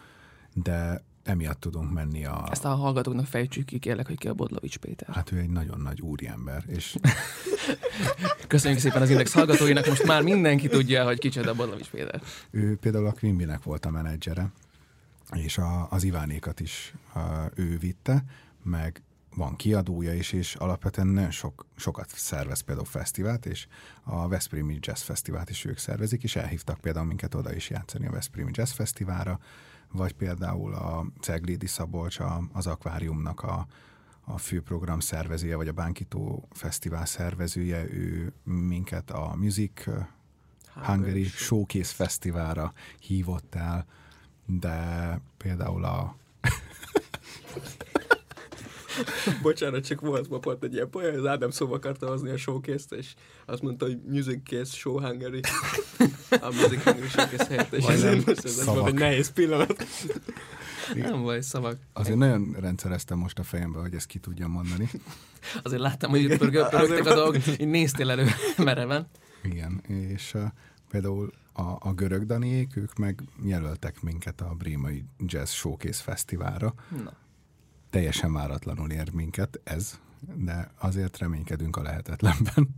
de 0.54 1.04
emiatt 1.30 1.60
tudunk 1.60 1.92
menni 1.92 2.24
a... 2.24 2.48
Ezt 2.50 2.64
a 2.64 2.68
hallgatóknak 2.68 3.26
fejtsük 3.26 3.64
ki, 3.64 3.78
kérlek, 3.78 4.06
hogy 4.06 4.18
ki 4.18 4.28
a 4.28 4.34
Bodlovics 4.34 4.78
Péter. 4.78 5.14
Hát 5.14 5.32
ő 5.32 5.38
egy 5.38 5.50
nagyon 5.50 5.80
nagy 5.80 6.00
úriember, 6.00 6.64
és 6.66 6.96
Köszönjük 8.46 8.80
szépen 8.80 9.02
az 9.02 9.10
Index 9.10 9.32
hallgatóinak, 9.32 9.86
most 9.86 10.06
már 10.06 10.22
mindenki 10.22 10.68
tudja, 10.68 11.04
hogy 11.04 11.18
kicsoda 11.18 11.54
Bodlovics 11.54 11.90
Péter. 11.90 12.22
ő 12.50 12.76
például 12.76 13.06
a 13.06 13.12
Quimby-nek 13.12 13.62
volt 13.62 13.84
a 13.84 13.90
menedzsere, 13.90 14.52
és 15.32 15.58
a, 15.58 15.86
az 15.90 16.04
Ivánékat 16.04 16.60
is 16.60 16.94
a, 17.14 17.20
ő 17.54 17.78
vitte, 17.78 18.24
meg 18.62 19.02
van 19.34 19.56
kiadója 19.56 20.14
is, 20.14 20.32
és 20.32 20.54
alapvetően 20.54 21.06
nagyon 21.06 21.30
sok, 21.30 21.66
sokat 21.76 22.08
szervez 22.14 22.60
például 22.60 22.86
fesztivált, 22.86 23.46
és 23.46 23.66
a 24.02 24.28
Veszprémi 24.28 24.78
Jazz 24.80 25.02
Fesztivált 25.02 25.50
is 25.50 25.64
ők 25.64 25.78
szervezik, 25.78 26.22
és 26.22 26.36
elhívtak 26.36 26.80
például 26.80 27.06
minket 27.06 27.34
oda 27.34 27.54
is 27.54 27.70
játszani 27.70 28.06
a 28.06 28.10
Veszprémi 28.10 28.50
Jazz 28.54 28.70
Fesztiválra, 28.70 29.40
vagy 29.92 30.12
például 30.12 30.74
a 30.74 31.06
Ceglédi 31.20 31.66
Szabolcs, 31.66 32.18
a, 32.18 32.42
az 32.52 32.66
akváriumnak 32.66 33.42
a, 33.42 33.66
a 34.20 34.38
főprogram 34.38 35.00
szervezője, 35.00 35.56
vagy 35.56 35.68
a 35.68 35.72
Bánkító 35.72 36.48
Fesztivál 36.50 37.06
szervezője, 37.06 37.84
ő 37.92 38.32
minket 38.44 39.10
a 39.10 39.34
Music 39.36 39.84
Hungary 40.74 41.24
Showcase 41.24 41.94
Fesztiválra 41.94 42.72
hívott 43.00 43.54
el, 43.54 43.86
de 44.46 45.20
például 45.36 45.84
a 45.84 46.16
Bocsánat, 49.42 49.86
csak 49.86 50.00
volt 50.00 50.28
ma 50.28 50.38
pont 50.38 50.64
egy 50.64 50.74
ilyen 50.74 50.90
poén, 50.90 51.18
az 51.18 51.26
Ádám 51.26 51.50
szóba 51.50 51.74
akarta 51.74 52.08
hozni 52.08 52.30
a 52.30 52.36
showcase 52.36 52.96
és 52.96 53.14
azt 53.46 53.62
mondta, 53.62 53.84
hogy 53.84 53.98
Music 54.08 54.48
Case 54.48 54.76
Show 54.76 55.00
Hungary. 55.00 55.40
A 56.30 56.46
Music 56.46 56.82
Hungary 56.82 57.08
Showcase 57.08 57.46
helyett, 57.48 57.72
és 57.72 57.84
Majdnem 57.84 58.08
ezért 58.08 58.26
most 58.26 58.44
ez 58.44 58.54
volt 58.54 58.66
szavak. 58.66 58.88
egy 58.88 58.94
nehéz 58.94 59.32
pillanat. 59.32 59.86
Nem 60.94 61.22
baj, 61.22 61.40
szavak. 61.40 61.78
Azért 61.92 62.16
nagyon 62.16 62.56
rendszereztem 62.60 63.18
most 63.18 63.38
a 63.38 63.42
fejembe, 63.42 63.78
hogy 63.78 63.94
ezt 63.94 64.06
ki 64.06 64.18
tudjam 64.18 64.50
mondani. 64.50 64.90
Azért 65.62 65.80
láttam, 65.80 66.10
hogy 66.10 66.20
itt 66.20 66.36
pörögtek 66.38 67.06
a 67.06 67.14
dolgok, 67.14 67.46
így 67.46 67.68
néztél 67.68 68.10
elő 68.10 68.26
mereven. 68.56 69.06
Igen, 69.42 69.80
és 69.86 70.34
uh, 70.34 70.42
például 70.90 71.32
a, 71.52 71.88
a 71.88 71.92
görög 71.94 72.26
Daniék, 72.26 72.76
ők 72.76 72.96
meg 72.96 73.22
jelöltek 73.44 74.02
minket 74.02 74.40
a 74.40 74.54
Brémai 74.58 75.04
Jazz 75.18 75.50
Showcase 75.50 76.02
Fesztiválra. 76.02 76.74
Na. 77.04 77.12
Teljesen 77.90 78.32
váratlanul 78.32 78.90
ér 78.90 79.12
minket 79.12 79.60
ez, 79.64 79.98
de 80.34 80.70
azért 80.78 81.18
reménykedünk 81.18 81.76
a 81.76 81.82
lehetetlenben. 81.82 82.68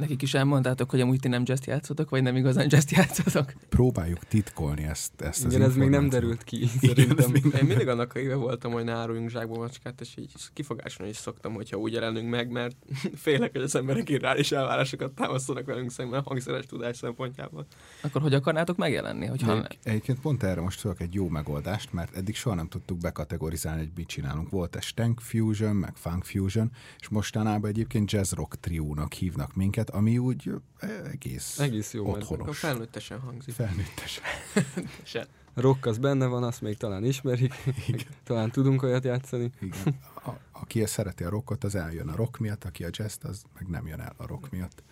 Nekik 0.00 0.22
is 0.22 0.34
elmondtátok, 0.34 0.90
hogy 0.90 1.00
amúgy 1.00 1.20
ti 1.20 1.28
nem 1.28 1.42
jazz 1.46 1.66
játszotok, 1.66 2.10
vagy 2.10 2.22
nem 2.22 2.36
igazán 2.36 2.66
jazz 2.68 2.90
játszotok? 2.90 3.52
Próbáljuk 3.68 4.18
titkolni 4.18 4.82
ezt, 4.82 5.20
ezt 5.20 5.44
az 5.44 5.54
Igen, 5.54 5.68
ez 5.68 5.76
még 5.76 5.88
nem 5.88 6.08
derült 6.08 6.44
ki, 6.44 6.56
Igen, 6.56 6.70
ez 6.72 6.80
szerintem. 6.80 7.30
még 7.30 7.44
Én 7.44 7.64
mindig 7.64 7.88
annak 7.88 8.14
a 8.14 8.18
éve 8.18 8.34
voltam, 8.34 8.72
hogy 8.72 8.84
ne 8.84 8.92
áruljunk 8.92 9.30
zsákba 9.30 9.58
macskát, 9.58 10.00
és 10.00 10.16
így 10.16 10.32
kifogáson 10.52 11.06
is 11.06 11.16
szoktam, 11.16 11.54
hogyha 11.54 11.76
úgy 11.76 11.92
jelenünk 11.92 12.30
meg, 12.30 12.50
mert 12.50 12.76
félek, 13.14 13.52
hogy 13.52 13.62
az 13.62 13.74
emberek 13.74 14.08
irreális 14.08 14.52
elvárásokat 14.52 15.12
támasztanak 15.12 15.64
velünk 15.64 15.90
szemben 15.90 16.20
a 16.20 16.22
hangszeres 16.26 16.66
tudás 16.66 16.96
szempontjából. 16.96 17.66
Akkor 18.02 18.22
hogy 18.22 18.34
akarnátok 18.34 18.76
megjelenni? 18.76 19.26
Hogyha 19.26 19.64
Egy, 19.64 19.78
egyébként 19.82 20.20
pont 20.20 20.42
erre 20.42 20.60
most 20.60 20.82
tudok 20.82 21.00
egy 21.00 21.14
jó 21.14 21.28
megoldást, 21.28 21.92
mert 21.92 22.16
eddig 22.16 22.34
soha 22.34 22.54
nem 22.54 22.68
tudtuk 22.68 22.98
bekategorizálni, 22.98 23.80
hogy 23.80 23.92
mit 23.94 24.08
csinálunk. 24.08 24.50
Volt 24.50 24.76
egy 24.76 24.82
Stank 24.82 25.20
Fusion, 25.20 25.76
meg 25.76 25.96
Funk 25.96 26.24
Fusion, 26.24 26.70
és 26.98 27.08
mostanában 27.08 27.70
egyébként 27.70 28.12
jazz 28.12 28.32
rock 28.32 28.60
triónak 28.60 29.12
hívnak 29.12 29.54
minket, 29.54 29.89
ami 29.90 30.18
úgy 30.18 30.52
egész, 31.12 31.58
Egész 31.58 31.92
jó, 31.92 32.10
otthonos. 32.10 32.58
felnőttesen 32.58 33.20
hangzik. 33.20 33.54
Felnőttes. 33.54 34.20
Se. 35.02 35.26
A 35.54 35.60
rock 35.60 35.86
az 35.86 35.98
benne 35.98 36.26
van, 36.26 36.42
azt 36.42 36.60
még 36.60 36.76
talán 36.76 37.04
ismerik, 37.04 37.54
Igen. 37.88 38.06
talán 38.24 38.50
tudunk 38.50 38.82
olyat 38.82 39.04
játszani. 39.04 39.50
Igen. 39.60 39.98
A, 40.26 40.30
aki 40.52 40.86
szereti 40.86 41.24
a 41.24 41.28
rockot, 41.28 41.64
az 41.64 41.74
eljön 41.74 42.08
a 42.08 42.16
rock 42.16 42.38
miatt, 42.38 42.64
aki 42.64 42.84
a 42.84 42.88
jazz 42.90 43.16
az 43.22 43.42
meg 43.54 43.68
nem 43.68 43.86
jön 43.86 44.00
el 44.00 44.12
a 44.16 44.26
rock 44.26 44.50
miatt. 44.50 44.82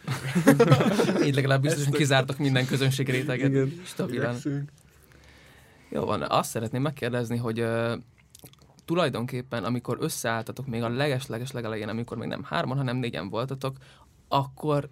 így 1.26 1.35
legalább 1.35 1.62
biztosan 1.62 1.93
kizártok 1.93 2.38
minden 2.38 2.67
közönség 2.67 3.09
réteget. 3.09 3.49
Igen. 3.49 3.81
Stabilan. 3.85 4.31
Igyekszünk. 4.31 4.71
Jó 5.88 6.05
van, 6.05 6.23
azt 6.23 6.50
szeretném 6.50 6.83
megkérdezni, 6.83 7.37
hogy 7.37 7.61
uh, 7.61 7.93
tulajdonképpen, 8.85 9.64
amikor 9.64 9.97
összeálltatok 10.00 10.67
még 10.67 10.83
a 10.83 10.88
leges-leges 10.88 11.52
legelején, 11.52 11.88
amikor 11.88 12.17
még 12.17 12.28
nem 12.28 12.43
hárman, 12.43 12.76
hanem 12.76 12.97
négyen 12.97 13.28
voltatok, 13.28 13.76
akkor 14.28 14.88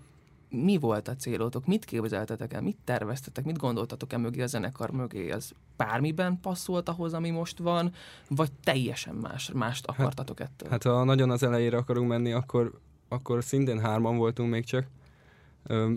mi 0.48 0.78
volt 0.78 1.08
a 1.08 1.16
célotok? 1.16 1.66
Mit 1.66 1.84
képzeltetek 1.84 2.52
el? 2.52 2.62
Mit 2.62 2.76
terveztetek? 2.84 3.44
Mit 3.44 3.58
gondoltatok 3.58 4.12
el 4.12 4.18
mögé 4.18 4.42
a 4.42 4.46
zenekar 4.46 4.90
mögé? 4.90 5.30
Ez 5.30 5.50
bármiben 5.76 6.40
passzolt 6.40 6.88
ahhoz, 6.88 7.14
ami 7.14 7.30
most 7.30 7.58
van, 7.58 7.92
vagy 8.28 8.50
teljesen 8.64 9.14
más, 9.14 9.50
mást 9.54 9.86
akartatok 9.86 10.40
ettől? 10.40 10.70
Hát 10.70 10.82
ha 10.82 11.04
nagyon 11.04 11.30
az 11.30 11.42
elejére 11.42 11.76
akarunk 11.76 12.08
menni, 12.08 12.32
akkor, 12.32 12.80
akkor 13.08 13.44
szintén 13.44 13.80
hárman 13.80 14.16
voltunk 14.16 14.50
még 14.50 14.64
csak, 14.64 14.86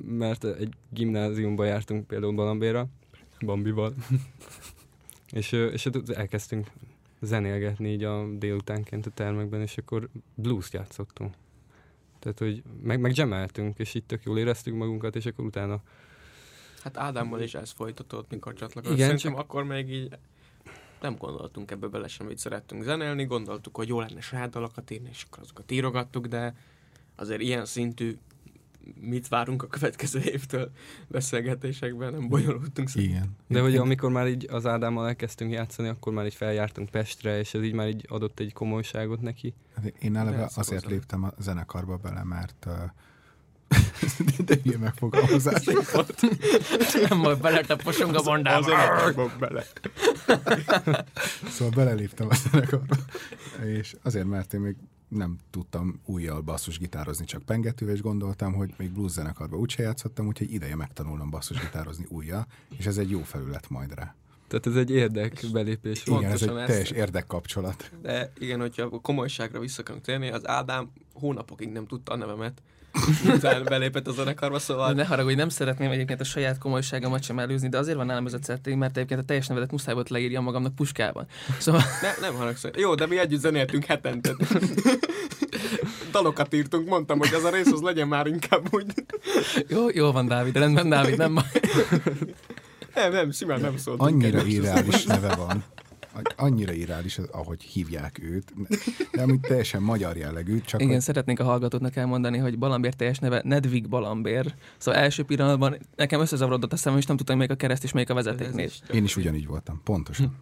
mert 0.05 0.43
egy 0.43 0.73
gimnáziumba 0.89 1.63
jártunk 1.63 2.07
például 2.07 2.33
Balambéra, 2.33 2.87
Bambival, 3.45 3.93
és, 5.31 5.51
és 5.51 5.85
ott 5.85 6.09
elkezdtünk 6.09 6.67
zenélgetni 7.21 7.89
így 7.89 8.03
a 8.03 8.27
délutánként 8.37 9.05
a 9.05 9.09
termekben, 9.09 9.61
és 9.61 9.77
akkor 9.77 10.09
blues 10.35 10.73
játszottunk. 10.73 11.33
Tehát, 12.19 12.39
hogy 12.39 12.63
meg, 12.83 12.99
meg 12.99 13.13
gemeltünk, 13.13 13.79
és 13.79 13.93
így 13.93 14.03
tök 14.03 14.23
jól 14.23 14.37
éreztük 14.37 14.75
magunkat, 14.75 15.15
és 15.15 15.25
akkor 15.25 15.45
utána 15.45 15.81
Hát 16.83 16.97
Ádámmal 16.97 17.41
is 17.41 17.53
ez 17.53 17.71
folytatódott, 17.71 18.31
mikor 18.31 18.53
csatlakozott. 18.53 18.97
Igen, 18.97 19.07
Szerintem 19.07 19.31
csak- 19.31 19.41
akkor 19.41 19.63
még 19.63 19.89
így 19.89 20.17
nem 21.01 21.15
gondoltunk 21.15 21.71
ebbe 21.71 21.87
bele 21.87 22.07
sem, 22.07 22.25
hogy 22.25 22.37
szerettünk 22.37 22.83
zenélni, 22.83 23.25
gondoltuk, 23.25 23.75
hogy 23.75 23.87
jó 23.87 23.99
lenne 23.99 24.21
saját 24.21 24.49
dalokat 24.49 24.91
írni, 24.91 25.09
és 25.11 25.23
akkor 25.29 25.43
azokat 25.43 25.71
írogattuk, 25.71 26.25
de 26.25 26.55
azért 27.15 27.41
ilyen 27.41 27.65
szintű 27.65 28.17
mit 28.99 29.27
várunk 29.27 29.63
a 29.63 29.67
következő 29.67 30.21
évtől 30.21 30.71
beszélgetésekben, 31.07 32.13
nem 32.13 32.27
bonyolultunk 32.27 32.89
szerintem. 32.89 33.17
Igen. 33.17 33.35
De 33.47 33.61
hogy 33.61 33.75
amikor 33.75 34.11
már 34.11 34.27
így 34.27 34.47
az 34.51 34.65
Ádámmal 34.65 35.07
elkezdtünk 35.07 35.51
játszani, 35.51 35.87
akkor 35.87 36.13
már 36.13 36.25
így 36.25 36.33
feljártunk 36.33 36.89
Pestre, 36.89 37.39
és 37.39 37.53
ez 37.53 37.63
így 37.63 37.73
már 37.73 37.87
így 37.87 38.05
adott 38.09 38.39
egy 38.39 38.53
komolyságot 38.53 39.21
neki. 39.21 39.53
Hát 39.75 39.93
Én 39.99 40.15
eleve 40.15 40.49
azért 40.55 40.85
léptem 40.85 41.23
a 41.23 41.31
zenekarba 41.39 41.97
bele, 41.97 42.23
mert 42.23 42.65
uh, 42.67 42.73
de 44.45 44.55
hülye 44.63 44.77
megfogalmazás. 44.77 45.63
Nem 47.09 47.21
baj, 47.21 47.35
beletaposunk 47.35 48.15
a 48.15 48.21
bondába. 48.21 49.31
bele. 49.39 49.65
Szóval 51.49 51.73
beleléptem 51.75 52.27
a 52.29 52.33
zenekarba, 52.33 52.95
és 53.65 53.95
azért, 54.01 54.25
mert 54.25 54.53
én 54.53 54.59
még 54.59 54.75
nem 55.09 55.37
tudtam 55.49 55.99
újjal 56.05 56.41
basszusgitározni, 56.41 57.25
csak 57.25 57.41
pengetővel, 57.43 57.93
és 57.95 58.01
gondoltam, 58.01 58.53
hogy 58.53 58.73
még 58.77 58.91
blues 58.91 59.11
zenekarba 59.11 59.57
úgyse 59.57 59.83
játszottam, 59.83 60.27
úgyhogy 60.27 60.53
ideje 60.53 60.75
megtanulnom 60.75 61.29
basszusgitározni 61.29 62.05
újjal, 62.09 62.47
és 62.77 62.85
ez 62.85 62.97
egy 62.97 63.09
jó 63.09 63.21
felület 63.23 63.69
majd 63.69 63.93
rá. 63.93 64.15
Tehát 64.47 64.67
ez 64.67 64.75
egy 64.75 64.91
érdek 64.91 65.43
belépés 65.51 66.03
volt. 66.03 66.21
Igen, 66.21 66.33
ez 66.33 66.41
egy 66.41 66.47
teljes 66.49 66.89
ezt- 66.89 66.91
érdekkapcsolat. 66.91 67.91
De 68.01 68.31
igen, 68.37 68.59
hogyha 68.59 68.83
a 68.83 68.99
komolyságra 68.99 69.59
vissza 69.59 69.81
akarunk 69.81 70.03
térni, 70.03 70.29
az 70.29 70.47
Ádám 70.47 70.91
hónapokig 71.19 71.69
nem 71.69 71.87
tudta 71.87 72.11
a 72.11 72.15
nevemet. 72.15 72.61
Miután 73.23 73.63
belépett 73.63 74.07
a 74.07 74.11
zenekarba, 74.11 74.59
szóval 74.59 74.93
Ne 74.93 75.05
haragudj, 75.05 75.35
nem 75.35 75.49
szeretném 75.49 75.91
egyébként 75.91 76.21
a 76.21 76.23
saját 76.23 76.57
komolyságomat 76.57 77.23
sem 77.23 77.39
előzni, 77.39 77.69
de 77.69 77.77
azért 77.77 77.97
van 77.97 78.05
nálam 78.05 78.25
ez 78.25 78.33
a 78.33 78.39
certék, 78.39 78.75
mert 78.75 78.97
egyébként 78.97 79.19
a 79.19 79.23
teljes 79.23 79.47
nevedet 79.47 79.71
muszáj 79.71 79.93
volt 79.93 80.09
leírjam 80.09 80.43
magamnak 80.43 80.75
puskában. 80.75 81.27
Szóval 81.57 81.81
Ne, 82.01 82.27
nem 82.27 82.35
haragszom. 82.35 82.71
Jó, 82.75 82.95
de 82.95 83.05
mi 83.07 83.17
együtt 83.19 83.39
zenéltünk 83.39 83.85
hetente. 83.85 84.35
dalokat 86.11 86.53
írtunk, 86.53 86.87
mondtam, 86.87 87.17
hogy 87.17 87.33
az 87.33 87.43
a 87.43 87.49
rész 87.49 87.71
az 87.71 87.81
legyen 87.81 88.07
már 88.07 88.27
inkább 88.27 88.67
úgy. 88.71 88.93
Jó, 89.67 89.85
jó 89.93 90.11
van, 90.11 90.27
Dávid, 90.27 90.55
rendben, 90.57 90.89
Dávid, 90.89 91.17
nem 91.17 91.33
baj. 91.33 91.43
Nem, 92.95 93.11
nem, 93.11 93.31
simán 93.31 93.59
nem 93.59 93.77
szóltunk. 93.77 94.09
Annyira 94.09 94.43
irreális 94.45 95.03
neve 95.03 95.35
van. 95.35 95.63
Annyira 96.35 96.71
irreális, 96.71 97.17
az, 97.17 97.27
ahogy 97.31 97.63
hívják 97.63 98.19
őt. 98.21 98.53
De 99.11 99.21
amúgy 99.21 99.39
teljesen 99.39 99.81
magyar 99.81 100.17
jellegű, 100.17 100.61
csak 100.61 100.79
Igen, 100.81 100.93
hogy 100.93 101.01
szeretnénk 101.01 101.39
a 101.39 101.43
hallgatóknak 101.43 101.95
elmondani, 101.95 102.37
hogy 102.37 102.57
Balambér 102.57 102.93
teljes 102.93 103.19
neve 103.19 103.41
Nedvig 103.43 103.89
Balambér. 103.89 104.53
Szóval 104.77 105.01
első 105.01 105.23
pillanatban 105.23 105.77
nekem 105.95 106.21
összezavarodott 106.21 106.73
a 106.73 106.77
szemem, 106.77 106.99
és 106.99 107.05
nem 107.05 107.17
tudtam, 107.17 107.37
melyik 107.37 107.51
a 107.51 107.55
kereszt 107.55 107.83
és 107.83 107.91
melyik 107.91 108.09
a 108.09 108.13
vezetéknév. 108.13 108.73
én 108.93 109.03
is 109.03 109.15
ugyanígy 109.15 109.47
voltam, 109.47 109.81
pontosan. 109.83 110.37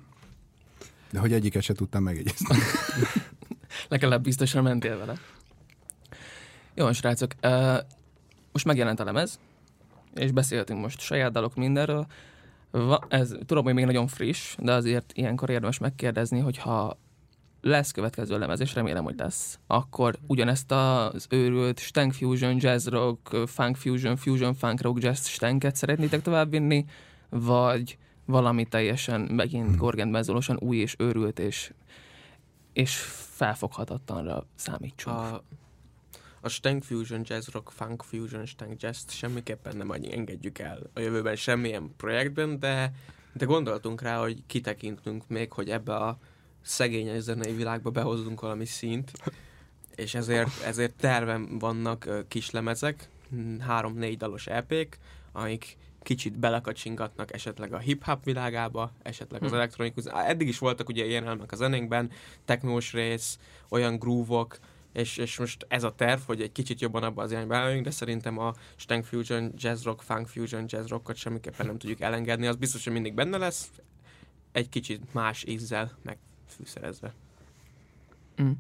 De 1.12 1.20
hogy 1.20 1.34
egyiket 1.34 1.62
se 1.62 1.74
tudtam 1.74 2.04
megjegyezni. 2.04 2.56
Legalább 3.90 4.24
biztosan 4.24 4.64
mentél 4.64 4.98
vele. 4.98 5.14
Jó, 6.74 6.92
srácok, 6.92 7.32
uh, 7.44 7.78
most 8.52 8.66
megjelent 8.66 9.00
a 9.00 9.04
lemez, 9.04 9.40
és 10.14 10.32
beszéltünk 10.32 10.80
most 10.82 11.00
saját 11.00 11.32
dalok 11.32 11.56
mindenről. 11.56 12.08
Va, 12.86 13.00
ez 13.10 13.36
tudom, 13.46 13.64
hogy 13.64 13.74
még 13.74 13.86
nagyon 13.86 14.08
friss, 14.08 14.56
de 14.60 14.74
azért 14.74 15.12
ilyenkor 15.14 15.50
érdemes 15.50 15.78
megkérdezni, 15.78 16.40
hogy 16.40 16.58
ha 16.58 16.98
lesz 17.62 17.92
következő 17.92 18.38
lemez, 18.38 18.60
és 18.60 18.74
remélem, 18.74 19.04
hogy 19.04 19.18
lesz, 19.18 19.60
akkor 19.68 20.16
ugyanezt 20.28 20.72
az 20.72 21.28
őrült 21.30 21.80
Stank 21.80 22.14
Fusion, 22.14 22.58
Jazz 22.60 22.88
Rock, 22.88 23.48
Funk 23.48 23.76
Fusion, 23.76 24.16
Fusion 24.16 24.54
Funk 24.54 24.82
Rock 24.82 25.04
Jazz 25.04 25.26
stanket 25.26 25.76
szeretnétek 25.76 26.22
továbbvinni, 26.22 26.86
vagy 27.30 27.98
valami 28.26 28.66
teljesen 28.66 29.22
megint 29.22 29.78
Gorgent 29.78 30.12
Benzolosan 30.12 30.58
új 30.60 30.78
és 30.78 30.96
őrült 30.98 31.40
és, 31.40 31.74
és 32.74 32.96
felfoghatatlanra 33.36 34.46
számítsunk. 34.56 35.18
A, 35.18 35.44
a 36.48 36.50
Stank 36.50 36.84
Fusion, 36.84 37.22
Jazz 37.24 37.48
Rock, 37.48 37.70
Funk 37.72 38.04
Fusion, 38.04 38.46
Stank 38.46 38.82
Jazz 38.82 39.12
semmiképpen 39.12 39.78
nem 39.78 39.92
engedjük 39.92 40.60
el 40.60 40.80
a 40.94 41.00
jövőben 41.00 41.36
semmilyen 41.36 41.94
projektben, 41.98 42.60
de, 42.60 42.92
de 43.34 43.46
gondoltunk 43.46 44.02
rá, 44.02 44.20
hogy 44.20 44.44
kitekintünk 44.48 45.28
még, 45.28 45.52
hogy 45.52 45.70
ebbe 45.70 45.96
a 45.96 46.18
szegény 46.62 47.20
zenei 47.20 47.54
világba 47.54 47.90
behozzunk 47.90 48.42
valami 48.42 48.66
szint, 48.66 49.12
és 49.96 50.16
ezért, 50.16 50.62
ezért 50.64 50.94
tervem 50.96 51.60
vannak 51.60 52.06
ö, 52.06 52.20
kis 52.28 52.52
lemezek, 52.52 53.10
hm, 53.30 53.58
három-négy 53.60 54.18
dalos 54.18 54.48
EP-k, 54.48 54.98
amik 55.32 55.78
kicsit 56.04 56.40
belekacsingatnak 56.40 57.34
esetleg 57.34 57.74
a 57.74 57.78
hip-hop 57.78 58.24
világába, 58.24 58.92
esetleg 59.02 59.44
az 59.44 59.50
Hm. 59.50 59.56
elektronikus. 59.56 60.04
Eddig 60.06 60.48
is 60.48 60.58
voltak 60.58 60.90
ugye 60.90 61.06
ilyen 61.06 61.26
elemek 61.26 61.52
a 61.52 61.56
zenénkben, 61.56 62.12
technós 62.46 62.94
rész, 62.94 63.40
olyan 63.70 63.98
groove-ok, 64.00 64.60
és, 64.94 65.18
és 65.18 65.38
most 65.38 65.66
ez 65.70 65.84
a 65.84 65.96
terv, 65.96 66.20
hogy 66.26 66.42
egy 66.42 66.52
kicsit 66.52 66.82
jobban 66.82 67.04
abba 67.04 67.24
az 67.24 67.32
irányba 67.32 67.56
elmegyünk, 67.56 67.84
de 67.84 67.92
szerintem 67.92 68.38
a 68.38 68.54
Stank 68.76 69.06
Fusion, 69.06 69.54
Jazz 69.58 69.84
Rock, 69.84 70.02
Funk 70.02 70.28
Fusion, 70.28 70.66
Jazz 70.68 70.88
Rockot 70.88 71.16
semmiképpen 71.16 71.66
nem 71.66 71.78
tudjuk 71.78 72.02
elengedni, 72.02 72.48
az 72.48 72.56
biztos, 72.56 72.84
hogy 72.84 72.94
mindig 72.94 73.14
benne 73.14 73.38
lesz, 73.38 73.70
egy 74.52 74.70
kicsit 74.70 75.14
más 75.14 75.44
ízzel 75.48 75.98
megfűszerezve. 76.04 77.14
Mm. 78.42 78.52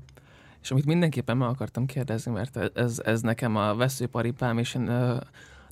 És 0.61 0.71
amit 0.71 0.85
mindenképpen 0.85 1.37
meg 1.37 1.49
akartam 1.49 1.85
kérdezni, 1.85 2.31
mert 2.31 2.77
ez, 2.77 3.01
ez 3.05 3.21
nekem 3.21 3.55
a 3.55 3.75
veszőparipám, 3.75 4.57
és 4.57 4.75
én, 4.75 4.89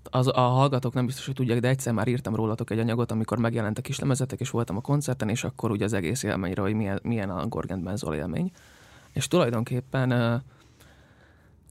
az, 0.09 0.27
a 0.27 0.39
hallgatók 0.39 0.93
nem 0.93 1.05
biztos, 1.05 1.25
hogy 1.25 1.35
tudják, 1.35 1.59
de 1.59 1.67
egyszer 1.67 1.93
már 1.93 2.07
írtam 2.07 2.35
rólatok 2.35 2.69
egy 2.69 2.79
anyagot, 2.79 3.11
amikor 3.11 3.37
megjelent 3.37 3.77
a 3.77 3.81
kis 3.81 3.99
lemezetek, 3.99 4.39
és 4.39 4.49
voltam 4.49 4.77
a 4.77 4.81
koncerten, 4.81 5.29
és 5.29 5.43
akkor 5.43 5.71
ugye 5.71 5.85
az 5.85 5.93
egész 5.93 6.23
élményre, 6.23 6.61
hogy 6.61 6.73
milyen, 6.73 6.99
milyen 7.03 7.29
a 7.29 7.47
Gorgent 7.47 7.83
Benzol 7.83 8.15
élmény. 8.15 8.51
És 9.15 9.27
tulajdonképpen 9.27 10.43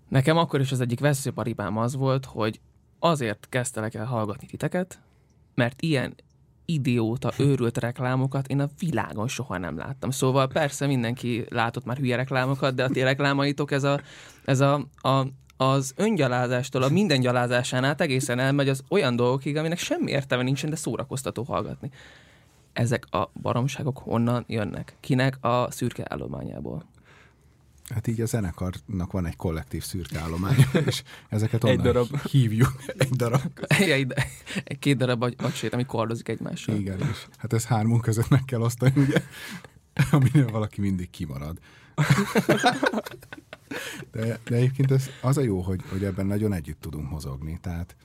nekem 0.09 0.37
akkor 0.37 0.61
is 0.61 0.73
az 0.73 0.81
egyik 0.81 1.01
veszőparipám 1.01 1.77
az 1.77 1.97
volt, 1.97 2.25
hogy 2.25 2.61
azért 2.99 3.47
kezdtelek 3.49 3.95
el 3.95 4.05
hallgatni 4.05 4.47
titeket, 4.47 5.01
mert 5.55 5.83
ilyen 5.83 6.15
idióta, 6.65 7.33
őrült 7.39 7.79
reklámokat 7.79 8.47
én 8.47 8.61
a 8.61 8.69
világon 8.79 9.29
soha 9.29 9.59
nem 9.59 9.79
láttam. 9.79 10.11
Szóval 10.11 10.49
persze 10.49 10.87
mindenki 10.87 11.45
látott 11.49 11.85
már 11.85 11.97
hülye 11.97 12.17
reklámokat, 12.17 12.75
de 12.75 12.85
a 12.85 12.89
ti 12.89 13.03
reklámaitok 13.03 13.71
ez, 13.71 13.85
a, 13.85 14.01
ez 14.45 14.61
a, 14.61 14.87
a, 14.95 15.27
az 15.57 15.93
öngyalázástól 15.97 16.83
a 16.83 16.89
minden 16.89 17.21
gyalázásán 17.21 17.85
át 17.85 18.01
egészen 18.01 18.39
elmegy 18.39 18.69
az 18.69 18.83
olyan 18.89 19.17
dolgokig, 19.17 19.57
aminek 19.57 19.79
semmi 19.79 20.11
értelme 20.11 20.45
nincsen, 20.45 20.71
de 20.71 20.77
szórakoztató 20.77 21.43
hallgatni. 21.43 21.91
Ezek 22.73 23.07
a 23.11 23.31
baromságok 23.43 23.99
honnan 23.99 24.45
jönnek? 24.49 24.97
Kinek 25.01 25.45
a 25.45 25.71
szürke 25.71 26.05
állományából? 26.09 26.85
Hát 27.95 28.07
így 28.07 28.21
a 28.21 28.27
zenekarnak 28.27 29.13
van 29.13 29.27
egy 29.27 29.37
kollektív 29.37 29.83
szürke 29.83 30.21
állomány, 30.21 30.57
és 30.87 31.03
ezeket 31.29 31.65
Egy 31.65 31.71
onnan 31.71 31.85
darab. 31.85 32.21
hívjuk. 32.21 32.73
Egy 32.99 33.09
darab. 33.11 33.41
Egy 34.65 34.79
két 34.79 34.97
darab 34.97 35.23
agy, 35.23 35.35
agysét, 35.39 35.73
ami 35.73 35.85
kordozik 35.85 36.29
egymással. 36.29 36.75
Igen, 36.77 36.99
és 36.99 37.27
hát 37.37 37.53
ez 37.53 37.65
hármunk 37.65 38.03
között 38.03 38.29
meg 38.29 38.45
kell 38.45 38.61
osztani, 38.61 38.93
ugye? 38.97 39.23
Aminél 40.11 40.47
valaki 40.51 40.81
mindig 40.81 41.11
kimarad. 41.11 41.59
De, 44.13 44.39
de 44.45 44.55
egyébként 44.57 44.91
ez, 44.91 45.11
az 45.21 45.37
a 45.37 45.41
jó, 45.41 45.61
hogy, 45.61 45.81
hogy 45.91 46.05
ebben 46.05 46.27
nagyon 46.27 46.53
együtt 46.53 46.81
tudunk 46.81 47.11
mozogni. 47.11 47.59
Tehát 47.63 47.97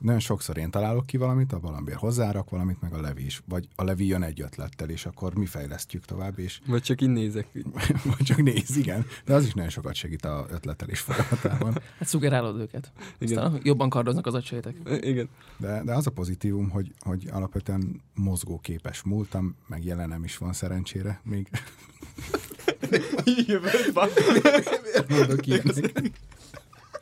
nagyon 0.00 0.20
sokszor 0.20 0.56
én 0.56 0.70
találok 0.70 1.06
ki 1.06 1.16
valamit, 1.16 1.52
a 1.52 1.58
Balambér 1.58 1.94
hozzárak 1.94 2.50
valamit, 2.50 2.80
meg 2.80 2.92
a 2.92 3.00
Levi 3.00 3.24
is. 3.24 3.42
Vagy 3.46 3.68
a 3.76 3.84
Levi 3.84 4.06
jön 4.06 4.22
egy 4.22 4.40
ötlettel, 4.40 4.88
és 4.88 5.06
akkor 5.06 5.34
mi 5.34 5.46
fejlesztjük 5.46 6.04
tovább, 6.04 6.38
és 6.38 6.60
Vagy 6.66 6.82
csak 6.82 7.00
így 7.00 7.08
nézek. 7.08 7.46
vagy 8.16 8.22
csak 8.24 8.42
néz, 8.42 8.76
igen. 8.76 9.06
De 9.24 9.34
az 9.34 9.44
is 9.44 9.52
nagyon 9.52 9.70
sokat 9.70 9.94
segít 9.94 10.24
a 10.24 10.46
ötletelés 10.50 11.00
folyamatában. 11.00 11.72
Hát 11.98 12.08
szugerálod 12.08 12.60
őket. 12.60 12.92
Igen. 13.18 13.38
Aztán 13.38 13.60
jobban 13.62 13.88
kardoznak 13.88 14.26
az 14.26 14.34
agysétek. 14.34 14.76
Igen. 15.00 15.28
De, 15.56 15.82
de 15.84 15.94
az 15.94 16.06
a 16.06 16.10
pozitívum, 16.10 16.70
hogy, 16.70 16.92
hogy 16.98 17.28
alapvetően 17.32 18.02
mozgóképes 18.14 19.02
múltam, 19.02 19.56
meg 19.66 19.84
jelenem 19.84 20.24
is 20.24 20.36
van 20.36 20.52
szerencsére, 20.52 21.20
még 21.24 21.48
Jövőben. 23.46 24.08
mondok 25.08 25.46
ilyenek. 25.46 26.12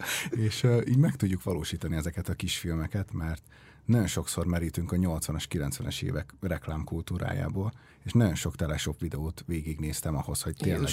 És 0.47 0.67
így 0.89 0.97
meg 0.97 1.17
tudjuk 1.17 1.43
valósítani 1.43 1.97
ezeket 1.97 2.29
a 2.29 2.35
kisfilmeket, 2.35 3.13
mert 3.13 3.43
nagyon 3.85 4.07
sokszor 4.07 4.47
merítünk 4.47 4.93
a 4.93 4.97
80-as, 4.97 5.45
90-es 5.51 6.03
évek 6.03 6.35
reklámkultúrájából, 6.41 7.73
és 8.05 8.13
nagyon 8.13 8.35
sok 8.35 8.57
teleshop 8.57 9.01
videót 9.01 9.45
végignéztem 9.47 10.17
ahhoz, 10.17 10.43
hogy 10.43 10.57
tényleg 10.57 10.91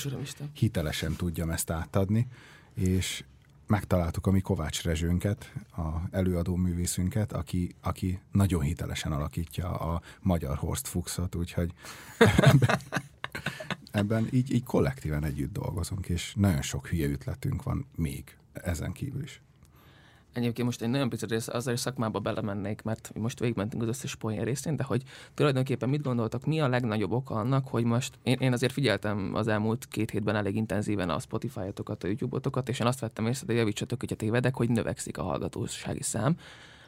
hitelesen 0.54 1.16
tudjam 1.16 1.50
ezt 1.50 1.70
átadni, 1.70 2.28
és 2.74 3.24
megtaláltuk 3.68 4.28
a 4.28 4.32
mi 4.32 4.40
Kovács 4.40 4.84
Rezsőnket, 4.84 5.54
a 5.78 5.88
előadó 6.12 6.56
művészünket, 6.56 7.34
aki, 7.34 7.76
aki 7.82 8.20
nagyon 8.32 8.62
hitelesen 8.62 9.12
alakítja 9.12 9.78
a 9.78 10.02
magyar 10.22 10.58
Horst 10.58 10.88
Fuchsot, 10.88 11.36
úgyhogy 11.36 11.74
ebben, 12.38 12.80
ebben 13.92 14.28
így, 14.32 14.54
így 14.54 14.64
kollektíven 14.64 15.24
együtt 15.24 15.54
dolgozunk, 15.54 16.10
és 16.10 16.34
nagyon 16.36 16.62
sok 16.62 16.88
hülye 16.88 17.08
ütletünk 17.08 17.64
van 17.64 17.86
még 17.96 18.38
ezen 18.64 18.92
kívül 18.92 19.24
is. 19.24 19.42
Egyébként 20.36 20.68
most 20.68 20.82
egy 20.82 20.90
nagyon 20.90 21.10
picit 21.10 21.30
rész, 21.30 21.48
is 21.66 21.80
szakmába 21.80 22.20
belemennék, 22.20 22.82
mert 22.82 23.12
most 23.14 23.40
végigmentünk 23.40 23.82
az 23.82 23.88
összes 23.88 24.16
poén 24.16 24.44
részén, 24.44 24.76
de 24.76 24.84
hogy 24.84 25.04
tulajdonképpen 25.34 25.90
mit 25.90 26.02
gondoltak, 26.02 26.46
mi 26.46 26.62
a 26.62 26.68
legnagyobb 26.68 27.12
oka 27.12 27.36
annak, 27.36 27.68
hogy 27.68 27.84
most 27.84 28.18
én, 28.24 28.38
én 28.40 28.54
azért 28.54 28.74
figyeltem 28.74 29.32
az 29.34 29.48
elmúlt 29.48 29.88
két 29.88 30.12
hétben 30.12 30.36
elég 30.36 30.56
intenzíven 30.56 31.10
a 31.10 31.20
Spotify-otokat, 31.20 32.04
a 32.04 32.08
YouTube-otokat, 32.08 32.70
és 32.70 32.80
én 32.80 32.88
azt 32.88 33.00
vettem 33.00 33.28
észre, 33.28 33.46
de 33.46 33.54
javítsatok, 33.54 34.00
hogyha 34.00 34.16
tévedek, 34.16 34.56
hogy 34.56 34.70
növekszik 34.70 35.18
a 35.18 35.24
hallgatósági 35.24 36.04
szám. 36.04 36.38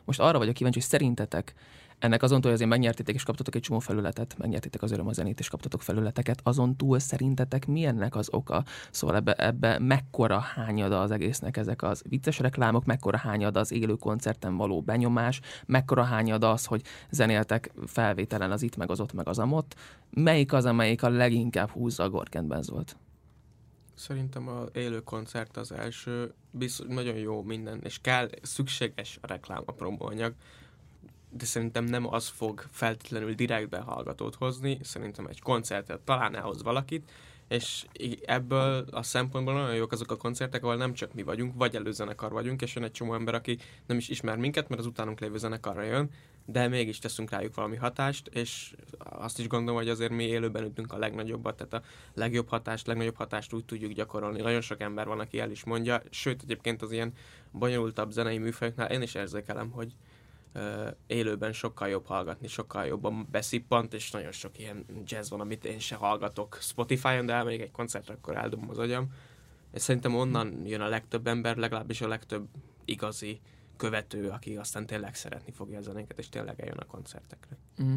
Most 0.06 0.20
arra 0.20 0.38
vagyok 0.38 0.54
kíváncsi, 0.54 0.80
hogy 0.80 0.88
szerintetek 0.88 1.54
ennek 2.00 2.24
azon 2.24 2.42
túl, 2.42 2.52
hogy 2.52 2.54
azért 2.54 2.70
megnyertétek 2.70 3.16
és 3.16 3.24
kaptatok 3.24 3.56
egy 3.56 3.62
csomó 3.62 3.80
felületet, 3.80 4.38
megnyertétek 4.38 4.82
az 4.82 4.92
öröm 4.92 5.08
a 5.08 5.14
zenét 5.14 5.40
és 5.40 5.50
kaptatok 5.50 5.82
felületeket, 5.82 6.40
azon 6.44 6.76
túl 6.76 7.00
szerintetek 7.00 7.66
mi 7.66 7.86
ennek 7.86 8.16
az 8.16 8.28
oka? 8.32 8.64
Szóval 8.92 9.16
ebbe, 9.16 9.34
ebbe 9.34 9.80
mekkora 9.80 10.40
hányada 10.40 11.02
az 11.02 11.12
egésznek 11.12 11.58
ezek 11.58 11.82
az 11.82 12.04
vicces 12.10 12.40
reklámok, 12.40 12.86
mekkora 12.86 13.18
hányada 13.18 13.60
az 13.60 13.72
élő 13.72 13.94
koncerten 13.94 14.58
való 14.58 14.82
benyomás, 14.82 15.42
mekkora 15.66 16.04
hányada 16.04 16.52
az, 16.52 16.66
hogy 16.66 16.82
zenéltek 17.10 17.72
felvételen 17.86 18.52
az 18.52 18.62
itt, 18.62 18.76
meg 18.76 18.92
az 18.92 19.00
ott, 19.00 19.14
meg 19.14 19.28
az 19.28 19.40
amott. 19.40 19.76
Melyik 20.10 20.54
az, 20.54 20.66
amelyik 20.66 21.04
a 21.04 21.10
leginkább 21.10 21.70
húzza 21.70 22.04
a 22.04 22.10
Gorkent 22.10 22.48
Benzolt? 22.48 22.98
Szerintem 23.94 24.48
a 24.48 24.64
élő 24.74 25.00
koncert 25.00 25.58
az 25.58 25.72
első, 25.72 26.34
biztos, 26.52 26.86
nagyon 26.90 27.16
jó 27.16 27.44
minden, 27.44 27.80
és 27.84 28.00
kell, 28.02 28.30
szükséges 28.42 29.18
a 29.22 29.28
reklám, 29.28 29.62
a 29.66 29.72
promóanyag, 29.72 30.34
de 31.30 31.46
szerintem 31.46 31.84
nem 31.84 32.14
az 32.14 32.28
fog 32.28 32.66
feltétlenül 32.72 33.34
direktbe 33.34 33.80
hallgatót 33.80 34.36
hozni, 34.36 34.80
szerintem 34.82 35.26
egy 35.26 35.42
koncertet 35.42 36.00
talán 36.00 36.36
elhoz 36.36 36.64
valakit, 36.64 37.12
és 37.48 37.86
ebből 38.26 38.86
a 38.92 39.04
szempontból 39.04 39.54
nagyon 39.54 39.76
jók 39.76 39.92
azok 39.92 40.12
a 40.12 40.18
koncertek, 40.18 40.64
ahol 40.64 40.76
nem 40.76 40.94
csak 40.94 41.14
mi 41.14 41.24
vagyunk, 41.24 41.54
vagy 41.56 41.76
előzenekar 41.76 42.32
vagyunk, 42.32 42.62
és 42.62 42.76
jön 42.76 42.84
egy 42.84 42.92
csomó 42.92 43.14
ember, 43.14 43.34
aki 43.34 43.58
nem 43.86 43.98
is 43.98 44.10
ismer 44.10 44.38
minket, 44.38 44.70
mert 44.70 44.82
az 44.82 44.88
utánunk 44.88 45.20
lévő 45.20 45.38
zenekarra 45.38 45.82
jön, 45.82 46.10
de 46.46 46.68
mégis 46.68 47.00
teszünk 47.00 47.30
rájuk 47.30 47.56
valami 47.56 47.76
hatást, 47.76 48.28
és 48.28 48.76
azt 48.98 49.40
is 49.40 49.48
gondolom, 49.48 49.80
hogy 49.80 49.90
azért 49.90 50.12
mi 50.12 50.24
élőben 50.24 50.64
ütünk 50.64 50.94
a 50.94 50.98
legnagyobbat, 50.98 51.56
tehát 51.56 51.74
a 51.74 51.90
legjobb 52.14 52.50
hatást, 52.50 52.88
legnagyobb 52.88 53.16
hatást 53.16 53.54
úgy 53.54 53.66
tudjuk 53.66 53.92
gyakorolni. 53.92 54.42
Nagyon 54.42 54.62
sok 54.62 54.82
ember 54.82 55.08
van, 55.08 55.20
aki 55.20 55.40
el 55.40 55.52
is 55.52 55.64
mondja, 55.64 56.02
sőt 56.10 56.42
egyébként 56.44 56.82
az 56.82 56.92
ilyen 56.92 57.14
bonyolultabb 57.52 58.12
zenei 58.12 58.38
műfajoknál 58.38 58.92
én 58.92 59.02
is 59.02 59.16
érzékelem, 59.16 59.70
hogy 59.70 59.94
élőben 61.08 61.54
sokkal 61.54 61.88
jobb 61.88 62.06
hallgatni, 62.06 62.48
sokkal 62.48 62.86
jobban 62.86 63.28
beszippant, 63.32 63.94
és 63.94 64.12
nagyon 64.12 64.32
sok 64.32 64.60
ilyen 64.60 64.86
jazz 65.06 65.30
van, 65.30 65.40
amit 65.40 65.66
én 65.66 65.80
se 65.80 65.96
hallgatok 65.96 66.58
Spotify-on, 66.62 67.26
de 67.26 67.34
elmegyek 67.34 67.62
egy 67.62 67.72
koncertre, 67.72 68.14
akkor 68.14 68.36
eldobom 68.36 68.70
az 68.70 68.78
agyam. 68.78 69.08
És 69.74 69.82
szerintem 69.82 70.16
onnan 70.16 70.66
jön 70.66 70.82
a 70.82 70.88
legtöbb 70.88 71.28
ember, 71.28 71.58
legalábbis 71.58 72.02
a 72.02 72.08
legtöbb 72.08 72.48
igazi 72.86 73.40
követő, 73.78 74.28
aki 74.30 74.56
aztán 74.56 74.86
tényleg 74.86 75.16
szeretni 75.16 75.52
fogja 75.52 75.78
a 75.78 75.82
zenénket, 75.82 76.20
és 76.20 76.30
tényleg 76.30 76.60
eljön 76.60 76.78
a 76.78 76.86
koncertekre. 76.86 77.58
Mm. 77.84 77.96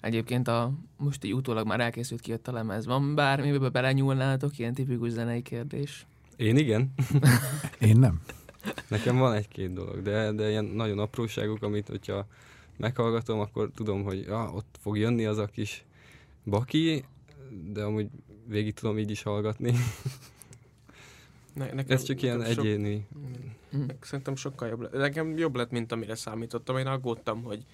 Egyébként 0.00 0.48
a, 0.48 0.72
most 0.96 1.24
így 1.24 1.34
utólag 1.34 1.66
már 1.66 1.80
elkészült 1.80 2.20
kijött 2.20 2.48
a 2.48 2.52
lemez. 2.52 2.86
Van 2.86 3.14
bármibe 3.14 3.68
belenyúlnátok, 3.68 4.58
ilyen 4.58 4.74
tipikus 4.74 5.10
zenei 5.10 5.42
kérdés? 5.42 6.06
Én 6.36 6.56
igen. 6.56 6.94
Én 7.78 7.98
nem. 7.98 8.20
Nekem 8.88 9.16
van 9.18 9.34
egy-két 9.34 9.72
dolog, 9.72 10.02
de, 10.02 10.32
de 10.32 10.48
ilyen 10.50 10.64
nagyon 10.64 10.98
apróságok, 10.98 11.62
amit 11.62 11.88
hogyha 11.88 12.26
meghallgatom, 12.76 13.40
akkor 13.40 13.70
tudom, 13.74 14.02
hogy 14.02 14.24
ja, 14.26 14.50
ott 14.54 14.76
fog 14.80 14.98
jönni 14.98 15.24
az 15.24 15.38
a 15.38 15.46
kis 15.46 15.84
baki, 16.44 17.04
de 17.72 17.82
amúgy 17.82 18.08
végig 18.46 18.74
tudom 18.74 18.98
így 18.98 19.10
is 19.10 19.22
hallgatni. 19.22 19.74
Ne, 21.54 21.64
nekem, 21.72 21.96
Ez 21.96 22.02
csak 22.02 22.22
ilyen 22.22 22.36
nekem 22.36 22.52
sok- 22.52 22.64
egyéni. 22.64 23.06
Mm. 23.76 23.84
Szerintem 24.00 24.36
sokkal 24.36 24.68
jobb 24.68 24.80
lett. 24.80 24.92
Nekem 24.92 25.36
jobb 25.36 25.56
lett, 25.56 25.70
mint 25.70 25.92
amire 25.92 26.14
számítottam. 26.14 26.76
Én 26.76 26.86
aggódtam, 26.86 27.42
hogy 27.42 27.64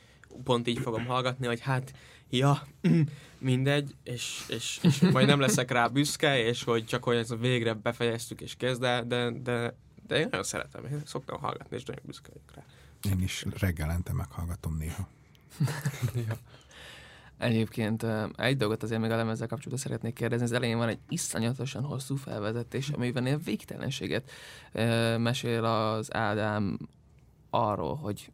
pont 0.44 0.66
így 0.68 0.78
fogom 0.78 1.04
hallgatni, 1.07 1.46
hogy 1.46 1.61
hát, 1.61 1.92
ja, 2.30 2.66
mindegy, 3.38 3.94
és, 4.02 4.44
és, 4.48 4.78
és 4.83 5.00
majd 5.00 5.26
nem 5.26 5.40
leszek 5.40 5.70
rá 5.70 5.87
büszke, 5.88 6.44
és 6.44 6.64
hogy 6.64 6.85
csak 6.85 7.04
hogy 7.04 7.16
ez 7.16 7.30
a 7.30 7.37
végre 7.37 7.72
befejeztük 7.72 8.40
és 8.40 8.54
kezd, 8.57 8.80
de, 8.80 9.02
de, 9.02 9.30
de, 9.30 9.76
de 10.06 10.18
én 10.18 10.28
nagyon 10.30 10.44
szeretem, 10.44 10.84
én 10.84 11.02
szoktam 11.04 11.40
hallgatni, 11.40 11.76
és 11.76 11.84
nagyon 11.84 12.02
büszke 12.06 12.28
vagyok 12.32 12.54
rá. 12.54 12.64
Én 13.12 13.22
is 13.22 13.44
reggelente 13.58 14.12
meghallgatom 14.12 14.76
néha. 14.76 15.08
Ja. 16.26 16.36
Egyébként 17.38 18.06
egy 18.36 18.56
dolgot 18.56 18.82
azért 18.82 19.00
még 19.00 19.10
a 19.10 19.16
lemezzel 19.16 19.46
kapcsolatban 19.46 19.78
szeretnék 19.78 20.14
kérdezni. 20.14 20.44
Az 20.44 20.52
elején 20.52 20.76
van 20.76 20.88
egy 20.88 20.98
iszonyatosan 21.08 21.82
hosszú 21.82 22.16
felvezetés, 22.16 22.88
amiben 22.88 23.26
ilyen 23.26 23.40
végtelenséget 23.44 24.30
mesél 25.18 25.64
az 25.64 26.14
Ádám 26.14 26.78
arról, 27.50 27.96
hogy 27.96 28.30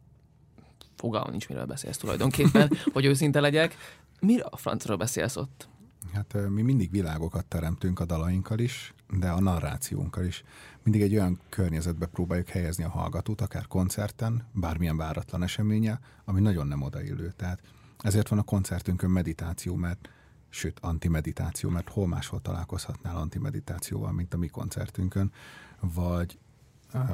fogalmam 0.95 1.29
nincs, 1.29 1.47
miről 1.47 1.65
beszélsz 1.65 1.97
tulajdonképpen, 1.97 2.71
hogy 2.93 3.05
őszinte 3.05 3.39
legyek. 3.39 3.75
Mire 4.19 4.43
a 4.49 4.57
francról 4.57 4.97
beszélsz 4.97 5.35
ott? 5.35 5.67
Hát 6.13 6.49
mi 6.49 6.61
mindig 6.61 6.91
világokat 6.91 7.45
teremtünk 7.45 7.99
a 7.99 8.05
dalainkkal 8.05 8.59
is, 8.59 8.93
de 9.09 9.29
a 9.29 9.39
narrációnkkal 9.39 10.25
is. 10.25 10.43
Mindig 10.83 11.01
egy 11.01 11.13
olyan 11.13 11.39
környezetbe 11.49 12.05
próbáljuk 12.05 12.47
helyezni 12.47 12.83
a 12.83 12.89
hallgatót, 12.89 13.41
akár 13.41 13.67
koncerten, 13.67 14.47
bármilyen 14.51 14.97
váratlan 14.97 15.43
eseménye, 15.43 15.99
ami 16.25 16.41
nagyon 16.41 16.67
nem 16.67 16.81
odaillő. 16.81 17.33
Tehát 17.35 17.61
ezért 17.99 18.27
van 18.27 18.39
a 18.39 18.43
koncertünkön 18.43 19.09
meditáció, 19.09 19.75
mert 19.75 20.09
sőt, 20.49 20.79
antimeditáció, 20.79 21.69
mert 21.69 21.89
hol 21.89 22.07
máshol 22.07 22.41
találkozhatnál 22.41 23.15
antimeditációval, 23.15 24.11
mint 24.11 24.33
a 24.33 24.37
mi 24.37 24.47
koncertünkön, 24.47 25.31
vagy 25.79 26.39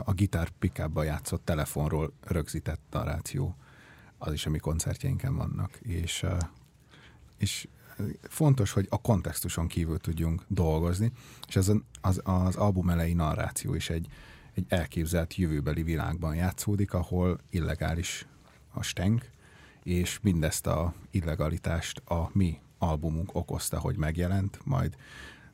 a 0.03 0.13
gitár 0.13 0.49
pikába 0.49 1.03
játszott 1.03 1.45
telefonról 1.45 2.13
rögzített 2.21 2.81
narráció, 2.91 3.55
az 4.17 4.33
is 4.33 4.45
a 4.45 4.49
mi 4.49 4.57
koncertjeinken 4.57 5.35
vannak. 5.35 5.75
És, 5.81 6.25
és 7.37 7.67
fontos, 8.21 8.71
hogy 8.71 8.87
a 8.89 9.01
kontextuson 9.01 9.67
kívül 9.67 9.97
tudjunk 9.97 10.43
dolgozni, 10.47 11.11
és 11.47 11.55
az, 11.55 11.73
az, 12.01 12.21
az 12.23 12.55
album 12.55 12.89
elejé 12.89 13.13
narráció 13.13 13.73
is 13.73 13.89
egy, 13.89 14.07
egy 14.53 14.65
elképzelt 14.67 15.35
jövőbeli 15.35 15.83
világban 15.83 16.35
játszódik, 16.35 16.93
ahol 16.93 17.37
illegális 17.49 18.27
a 18.73 18.81
stenk, 18.81 19.29
és 19.83 20.19
mindezt 20.21 20.67
a 20.67 20.93
illegalitást 21.11 21.97
a 21.97 22.29
mi 22.33 22.59
albumunk 22.77 23.35
okozta, 23.35 23.79
hogy 23.79 23.97
megjelent, 23.97 24.59
majd 24.63 24.95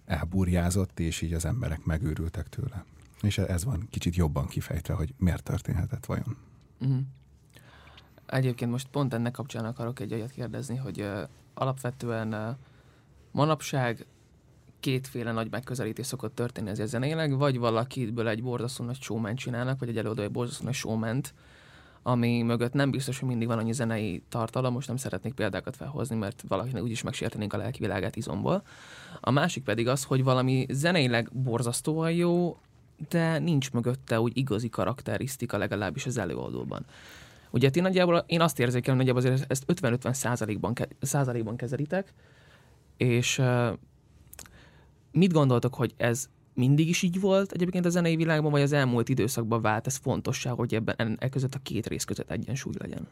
elburjázott, 0.06 1.00
és 1.00 1.22
így 1.22 1.34
az 1.34 1.46
emberek 1.46 1.84
megőrültek 1.84 2.50
tőle. 2.50 2.86
És 3.22 3.38
ez 3.38 3.64
van 3.64 3.88
kicsit 3.90 4.16
jobban 4.16 4.48
kifejtve, 4.48 4.94
hogy 4.94 5.14
miért 5.18 5.44
történhetett 5.44 6.06
vajon. 6.06 6.38
Uh-huh. 6.80 7.00
Egyébként 8.26 8.72
most 8.72 8.88
pont 8.88 9.14
ennek 9.14 9.32
kapcsán 9.32 9.66
akarok 9.66 10.00
egy 10.00 10.14
olyat 10.14 10.32
kérdezni, 10.32 10.76
hogy 10.76 11.02
uh, 11.02 11.22
alapvetően 11.54 12.34
uh, 12.34 12.56
manapság 13.32 14.06
kétféle 14.80 15.32
nagy 15.32 15.52
megközelítés 15.52 16.06
szokott 16.06 16.36
történni 16.36 16.70
ezért 16.70 16.90
zeneileg, 16.90 17.38
vagy 17.38 17.58
valakiből 17.58 18.28
egy 18.28 18.44
borzasztó 18.44 18.84
nagy 18.84 19.02
showman 19.02 19.36
csinálnak, 19.36 19.80
vagy 19.80 19.90
egy 19.90 19.98
előadó 19.98 20.22
egy 20.22 20.32
borzasztó 20.32 20.66
nagy 20.66 20.74
showment, 20.74 21.34
ami 22.04 22.42
mögött 22.42 22.74
nem 22.74 22.92
biztos, 22.92 23.20
hogy 23.20 23.28
mindig 23.28 23.48
van 23.48 23.58
annyi 23.58 23.74
zenei 23.74 24.24
tartalom, 24.30 24.74
most 24.74 24.88
nem 24.88 24.98
szeretnék 24.98 25.34
példákat 25.34 25.76
felhozni, 25.76 26.16
mert 26.16 26.44
valakinek 26.48 26.84
úgyis 26.84 27.02
megsértenénk 27.02 27.54
a 27.54 27.58
lelki 27.58 27.80
világát 27.80 28.16
izomból. 28.16 28.64
A 29.20 29.32
másik 29.32 29.64
pedig 29.64 29.88
az, 29.88 30.04
hogy 30.04 30.24
valami 30.24 30.66
zeneileg 30.70 31.30
borzasztóan 31.32 32.12
jó, 32.12 32.58
de 33.10 33.40
nincs 33.40 33.72
mögötte 33.72 34.20
úgy 34.20 34.38
igazi 34.38 34.70
karakterisztika 34.70 35.58
legalábbis 35.58 36.06
az 36.06 36.18
előadóban. 36.18 36.86
Ugye 37.54 37.70
ti 37.70 37.80
nagyjából, 37.80 38.24
én 38.28 38.42
azt 38.42 38.60
érzékelem, 38.60 38.98
hogy 38.98 39.06
nagyjából 39.06 39.32
azért 39.32 39.52
ezt 39.52 39.64
50-50 39.68 40.14
százalékban, 40.14 40.74
százalékban 41.02 41.56
kezelitek, 41.56 42.14
és 42.98 43.42
mit 45.12 45.34
gondoltok, 45.34 45.76
hogy 45.76 45.94
ez 45.98 46.30
mindig 46.54 46.88
is 46.88 47.02
így 47.02 47.20
volt 47.20 47.52
egyébként 47.52 47.86
a 47.86 47.90
zenei 47.90 48.16
világban, 48.16 48.52
vagy 48.52 48.62
az 48.62 48.72
elmúlt 48.72 49.10
időszakban 49.10 49.62
vált 49.62 49.88
ez 49.88 49.96
fontossá, 49.96 50.52
hogy 50.52 50.76
ebben 50.76 50.96
en- 50.98 51.18
e 51.20 51.30
között 51.30 51.56
a 51.56 51.60
két 51.64 51.88
rész 51.88 52.04
között 52.04 52.32
egyensúly 52.32 52.74
legyen? 52.78 53.08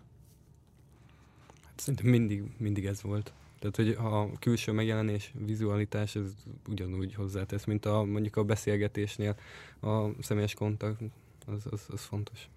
Hát 1.66 1.80
Szerintem 1.80 2.10
mindig, 2.10 2.44
mindig 2.58 2.86
ez 2.86 3.02
volt. 3.02 3.34
Tehát, 3.60 3.76
hogy 3.76 3.90
a 3.90 4.40
külső 4.40 4.72
megjelenés, 4.72 5.34
vizualitás, 5.46 6.16
ez 6.16 6.34
ugyanúgy 6.68 7.14
hozzátesz, 7.14 7.66
mint 7.66 7.86
a, 7.86 8.04
mondjuk 8.04 8.36
a 8.36 8.44
beszélgetésnél 8.44 9.36
a 9.82 10.06
személyes 10.20 10.54
kontakt, 10.54 11.02
az, 11.46 11.66
az, 11.72 11.86
az 11.88 12.02
fontos. 12.02 12.50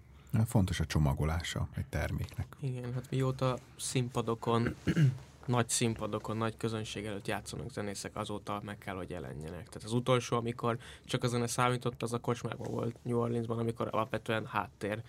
Fontos 0.45 0.79
a 0.79 0.85
csomagolása 0.85 1.67
egy 1.75 1.85
terméknek. 1.85 2.55
Igen, 2.59 2.93
hát 2.93 3.05
mióta 3.09 3.57
színpadokon, 3.75 4.75
nagy 5.45 5.69
színpadokon, 5.69 6.37
nagy 6.37 6.57
közönség 6.57 7.05
előtt 7.05 7.27
játszanak 7.27 7.71
zenészek, 7.71 8.15
azóta 8.15 8.61
meg 8.63 8.77
kell, 8.77 8.95
hogy 8.95 9.09
jelenjenek. 9.09 9.67
Tehát 9.69 9.83
az 9.83 9.93
utolsó, 9.93 10.37
amikor 10.37 10.77
csak 11.05 11.23
a 11.23 11.27
zene 11.27 11.47
számított, 11.47 12.03
az 12.03 12.13
a 12.13 12.19
kocsmában 12.19 12.71
volt 12.71 12.95
New 13.01 13.19
Orleansban, 13.19 13.57
amikor 13.57 13.87
alapvetően 13.91 14.45
háttér 14.45 15.01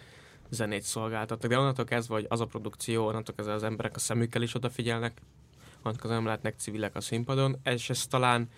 zenét 0.50 0.82
szolgáltattak. 0.82 1.50
De 1.50 1.58
onnantól 1.58 1.84
kezdve, 1.84 2.14
hogy 2.14 2.26
az 2.28 2.40
a 2.40 2.46
produkció, 2.46 3.06
onnantól 3.06 3.34
kezdve 3.34 3.54
az 3.54 3.62
emberek 3.62 3.96
a 3.96 3.98
szemükkel 3.98 4.42
is 4.42 4.54
odafigyelnek, 4.54 5.20
onnantól 5.54 5.92
kezdve 5.92 6.14
nem 6.14 6.24
lehetnek 6.24 6.58
civilek 6.58 6.94
a 6.94 7.00
színpadon, 7.00 7.56
és 7.64 7.90
ez 7.90 8.06
talán 8.06 8.48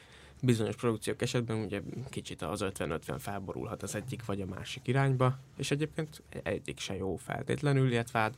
bizonyos 0.42 0.76
produkciók 0.76 1.22
esetben 1.22 1.56
ugye 1.56 1.80
kicsit 2.08 2.42
az 2.42 2.60
50-50 2.64 3.16
felborulhat 3.18 3.82
az 3.82 3.94
egyik 3.94 4.24
vagy 4.24 4.40
a 4.40 4.46
másik 4.46 4.86
irányba, 4.86 5.38
és 5.56 5.70
egyébként 5.70 6.22
egyik 6.42 6.78
se 6.78 6.96
jó 6.96 7.16
feltétlenül, 7.16 7.92
illetve 7.92 8.18
hát 8.18 8.36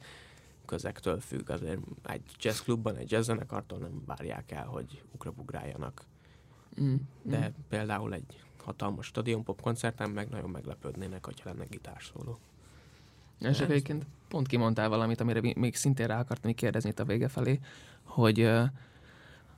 közektől 0.65 1.21
függ, 1.21 1.51
azért 1.51 1.79
egy 2.03 2.23
jazzklubban, 2.41 2.97
egy 2.97 3.11
jazzzenekartól 3.11 3.79
nem 3.79 4.03
várják 4.07 4.51
el, 4.51 4.67
hogy 4.67 5.03
ugrabugráljanak. 5.15 6.03
Mm. 6.81 6.95
De 7.23 7.39
mm. 7.39 7.63
például 7.69 8.15
egy 8.15 8.43
hatalmas 8.65 9.07
stadionpop 9.07 9.61
koncerten 9.61 10.11
meg 10.11 10.29
nagyon 10.29 10.51
meglepődnének, 10.51 11.25
hogyha 11.25 11.51
lenne 11.51 11.65
gitárszóló. 11.65 12.39
És 13.39 13.59
Nem. 13.59 13.71
egyébként 13.71 14.07
pont 14.29 14.47
kimondtál 14.47 14.89
valamit, 14.89 15.21
amire 15.21 15.41
mi- 15.41 15.55
még 15.57 15.77
szintén 15.77 16.07
rá 16.07 16.21
akartam 16.21 16.55
kérdezni 16.55 16.89
itt 16.89 16.99
a 16.99 17.05
vége 17.05 17.29
felé, 17.29 17.61
hogy 18.03 18.51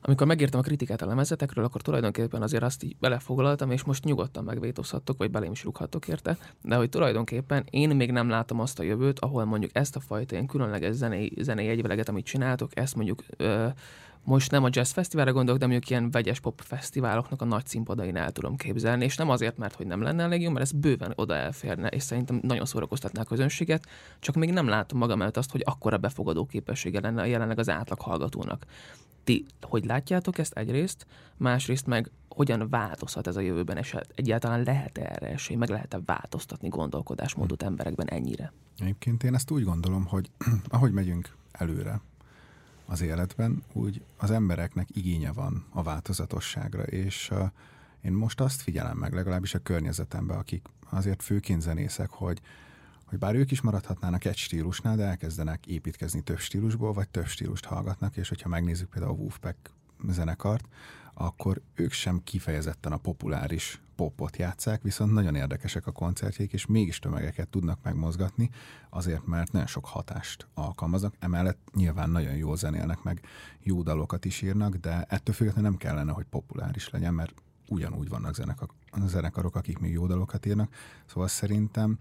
amikor 0.05 0.27
megírtam 0.27 0.61
a 0.61 0.63
kritikát 0.63 1.03
a 1.03 1.07
lemezetekről, 1.07 1.65
akkor 1.65 1.83
tulajdonképpen 1.83 2.43
azért 2.43 2.63
azt 2.63 2.83
így 2.83 2.97
belefoglaltam, 3.01 3.71
és 3.71 3.85
most 3.85 4.05
nyugodtan 4.05 4.45
megvétózhattok, 4.45 5.19
vagy 5.19 5.31
belém 5.31 5.53
is 5.53 5.65
rúghattok 5.65 6.09
érte, 6.09 6.37
de 6.63 6.77
hogy 6.77 6.89
tulajdonképpen 6.89 7.65
én 7.71 7.97
még 7.97 8.11
nem 8.13 8.29
látom 8.29 8.61
azt 8.61 8.79
a 8.79 8.83
jövőt, 8.83 9.19
ahol 9.19 9.45
mondjuk 9.45 9.71
ezt 9.75 9.97
a 9.97 10.01
fajta 10.01 10.35
ilyen 10.35 10.47
különleges 10.47 10.95
zenei, 10.95 11.33
zenei 11.41 11.69
egyveleget, 11.69 12.09
amit 12.09 12.25
csináltok, 12.25 12.71
ezt 12.75 12.95
mondjuk 12.95 13.25
ö, 13.37 13.67
Most 14.25 14.51
nem 14.51 14.65
a 14.65 14.69
jazz 14.71 14.93
fesztiválra 14.93 15.33
gondolok, 15.33 15.61
de 15.61 15.67
mondjuk 15.67 15.91
ilyen 15.91 16.11
vegyes 16.11 16.41
pop 16.41 16.61
fesztiváloknak 16.61 17.43
a 17.43 17.45
nagy 17.45 17.67
színpadain 17.67 18.17
el 18.17 18.33
tudom 18.33 18.57
képzelni, 18.57 19.05
és 19.05 19.17
nem 19.17 19.31
azért, 19.31 19.57
mert 19.57 19.75
hogy 19.75 19.87
nem 19.87 20.03
lenne 20.03 20.23
elég 20.23 20.43
jó, 20.43 20.51
mert 20.51 20.65
ez 20.65 20.73
bőven 20.73 21.13
oda 21.15 21.35
elférne, 21.35 21.89
és 21.89 22.03
szerintem 22.03 22.41
nagyon 22.43 22.65
szórakoztatná 22.65 23.21
a 23.21 23.25
közönséget, 23.25 23.87
csak 24.19 24.35
még 24.35 24.53
nem 24.53 24.69
látom 24.69 24.99
magam 24.99 25.23
előtt 25.23 25.37
azt, 25.37 25.51
hogy 25.51 25.63
akkora 25.65 25.99
befogadó 25.99 26.47
képessége 26.47 27.01
lenne 27.01 27.27
jelenleg 27.27 27.59
az 27.59 27.69
átlag 27.69 28.01
hallgatónak. 28.01 28.67
Ti 29.25 29.45
hogy 29.61 29.85
látjátok 29.85 30.39
ezt 30.39 30.53
egyrészt, 30.53 31.07
másrészt 31.37 31.87
meg 31.87 32.11
hogyan 32.29 32.69
változhat 32.69 33.27
ez 33.27 33.37
a 33.37 33.41
jövőben, 33.41 33.77
és 33.77 33.91
hát 33.91 34.09
egyáltalán 34.15 34.63
lehet 34.63 34.99
-e 34.99 35.05
erre 35.05 35.27
esély, 35.27 35.57
meg 35.57 35.69
lehet-e 35.69 36.01
változtatni 36.05 36.69
gondolkodásmódot 36.69 37.63
emberekben 37.63 38.09
ennyire? 38.09 38.53
Egyébként 38.79 39.23
én 39.23 39.35
ezt 39.35 39.51
úgy 39.51 39.65
gondolom, 39.65 40.07
hogy 40.07 40.31
ahogy 40.69 40.93
megyünk 40.93 41.37
előre 41.53 42.01
az 42.87 43.01
életben, 43.01 43.63
úgy 43.73 44.03
az 44.17 44.31
embereknek 44.31 44.89
igénye 44.93 45.33
van 45.33 45.67
a 45.71 45.83
változatosságra, 45.83 46.83
és 46.83 47.31
uh, 47.31 47.51
én 48.03 48.13
most 48.13 48.41
azt 48.41 48.63
figyelem 48.63 48.97
meg, 48.97 49.13
legalábbis 49.13 49.55
a 49.55 49.59
környezetemben, 49.59 50.39
akik 50.39 50.67
azért 50.91 51.23
főként 51.23 51.61
zenészek, 51.61 52.11
hogy 52.11 52.41
hogy 53.13 53.21
bár 53.21 53.35
ők 53.35 53.51
is 53.51 53.61
maradhatnának 53.61 54.25
egy 54.25 54.37
stílusnál, 54.37 54.97
de 54.97 55.05
elkezdenek 55.05 55.67
építkezni 55.67 56.21
több 56.21 56.39
stílusból, 56.39 56.93
vagy 56.93 57.09
több 57.09 57.27
stílust 57.27 57.65
hallgatnak, 57.65 58.17
és 58.17 58.29
hogyha 58.29 58.49
megnézzük 58.49 58.89
például 58.89 59.13
a 59.13 59.17
Wolfpack 59.17 59.71
zenekart, 60.09 60.69
akkor 61.15 61.61
ők 61.75 61.93
sem 61.93 62.21
kifejezetten 62.25 62.93
a 62.93 62.97
populáris 62.97 63.81
popot 63.97 64.37
játszák, 64.37 64.83
viszont 64.83 65.13
nagyon 65.13 65.35
érdekesek 65.35 65.87
a 65.87 65.93
koncertjék, 65.93 66.53
és 66.53 66.67
mégis 66.67 66.99
tömegeket 66.99 67.49
tudnak 67.49 67.79
megmozgatni, 67.83 68.51
azért, 68.91 69.27
mert 69.27 69.53
nagyon 69.53 69.69
sok 69.69 69.87
hatást 69.87 70.47
alkalmaznak, 70.55 71.15
emellett 71.19 71.59
nyilván 71.75 72.11
nagyon 72.11 72.35
jól 72.35 72.57
zenélnek, 72.57 73.03
meg 73.03 73.21
jó 73.61 73.83
dalokat 73.83 74.25
is 74.25 74.43
írnak, 74.43 74.75
de 74.75 75.05
ettől 75.09 75.35
függetlenül 75.35 75.71
nem 75.71 75.79
kellene, 75.79 76.13
hogy 76.13 76.27
populáris 76.31 76.91
legyen, 76.91 77.15
mert 77.15 77.43
ugyanúgy 77.69 78.09
vannak 78.09 78.35
zenekarok, 79.07 79.57
akik 79.57 79.79
még 79.79 79.93
jó 79.93 80.07
dalokat 80.07 80.47
írnak, 80.47 80.75
szóval 81.07 81.29
szerintem 81.29 81.99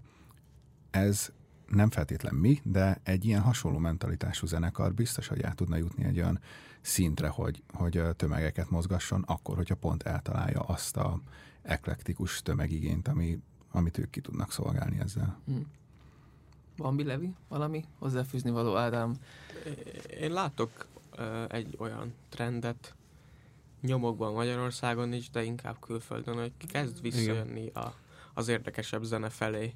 ez 0.92 1.32
nem 1.68 1.90
feltétlen 1.90 2.34
mi, 2.34 2.60
de 2.62 3.00
egy 3.02 3.24
ilyen 3.24 3.40
hasonló 3.40 3.78
mentalitású 3.78 4.46
zenekar 4.46 4.94
biztos, 4.94 5.28
hogy 5.28 5.40
el 5.40 5.54
tudna 5.54 5.76
jutni 5.76 6.04
egy 6.04 6.18
olyan 6.18 6.40
szintre, 6.80 7.28
hogy, 7.28 7.62
hogy 7.72 8.02
tömegeket 8.16 8.70
mozgasson, 8.70 9.22
akkor, 9.26 9.56
hogyha 9.56 9.74
pont 9.74 10.02
eltalálja 10.02 10.60
azt 10.60 10.96
a 10.96 11.20
eklektikus 11.62 12.42
tömegigényt, 12.42 13.08
ami, 13.08 13.38
amit 13.70 13.98
ők 13.98 14.10
ki 14.10 14.20
tudnak 14.20 14.52
szolgálni 14.52 14.98
ezzel. 15.00 15.40
Hmm. 15.46 15.66
Bambi 16.76 17.04
Levi, 17.04 17.34
valami 17.48 17.84
hozzáfűzni 17.98 18.50
való 18.50 18.76
Ádám? 18.76 19.14
Én 20.20 20.32
látok 20.32 20.86
uh, 21.18 21.44
egy 21.48 21.76
olyan 21.78 22.14
trendet 22.28 22.94
nyomokban 23.80 24.32
Magyarországon 24.32 25.12
is, 25.12 25.30
de 25.30 25.42
inkább 25.42 25.76
külföldön, 25.80 26.34
hogy 26.34 26.52
kezd 26.68 27.00
visszajönni 27.00 27.68
a 27.68 27.94
az 28.34 28.48
érdekesebb 28.48 29.02
zene 29.02 29.28
felé, 29.28 29.74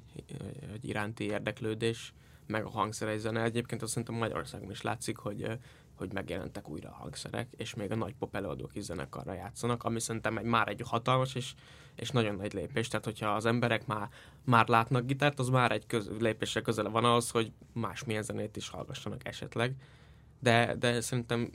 egy 0.73 0.87
iránti 0.87 1.23
érdeklődés, 1.23 2.13
meg 2.47 2.65
a 2.65 2.69
hangszeres 2.69 3.19
zene. 3.19 3.43
Egyébként 3.43 3.81
azt 3.81 3.91
szerintem 3.91 4.15
Magyarországon 4.15 4.71
is 4.71 4.81
látszik, 4.81 5.17
hogy, 5.17 5.59
hogy 5.95 6.13
megjelentek 6.13 6.69
újra 6.69 6.89
a 6.89 6.93
hangszerek, 6.93 7.47
és 7.57 7.73
még 7.73 7.91
a 7.91 7.95
nagy 7.95 8.15
pop 8.19 8.35
előadók 8.35 8.75
is 8.75 8.83
zenekarra 8.83 9.33
játszanak, 9.33 9.83
ami 9.83 9.99
szerintem 9.99 10.37
egy, 10.37 10.45
már 10.45 10.67
egy 10.67 10.81
hatalmas 10.85 11.35
és, 11.35 11.53
és 11.95 12.09
nagyon 12.09 12.35
nagy 12.35 12.53
lépés. 12.53 12.87
Tehát, 12.87 13.05
hogyha 13.05 13.29
az 13.29 13.45
emberek 13.45 13.85
már, 13.85 14.09
már 14.43 14.67
látnak 14.67 15.05
gitárt, 15.05 15.39
az 15.39 15.49
már 15.49 15.71
egy 15.71 15.85
köz, 15.85 16.09
lépésre 16.19 16.61
közele 16.61 16.89
van 16.89 17.05
ahhoz, 17.05 17.29
hogy 17.31 17.51
másmilyen 17.73 18.23
zenét 18.23 18.55
is 18.55 18.69
hallgassanak 18.69 19.27
esetleg. 19.27 19.75
De, 20.39 20.75
de 20.75 21.01
szerintem 21.01 21.49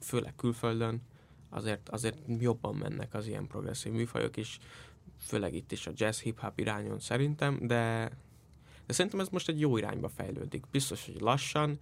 főleg 0.00 0.34
külföldön 0.36 1.02
azért, 1.50 1.88
azért 1.88 2.18
jobban 2.38 2.74
mennek 2.74 3.14
az 3.14 3.26
ilyen 3.26 3.46
progresszív 3.46 3.92
műfajok 3.92 4.36
is 4.36 4.58
főleg 5.18 5.54
itt 5.54 5.72
is 5.72 5.86
a 5.86 5.92
jazz 5.94 6.20
hip-hop 6.20 6.58
irányon 6.58 6.98
szerintem, 6.98 7.58
de, 7.66 8.10
de 8.86 8.92
szerintem 8.92 9.20
ez 9.20 9.28
most 9.28 9.48
egy 9.48 9.60
jó 9.60 9.76
irányba 9.76 10.08
fejlődik. 10.08 10.64
Biztos, 10.70 11.06
hogy 11.06 11.20
lassan, 11.20 11.78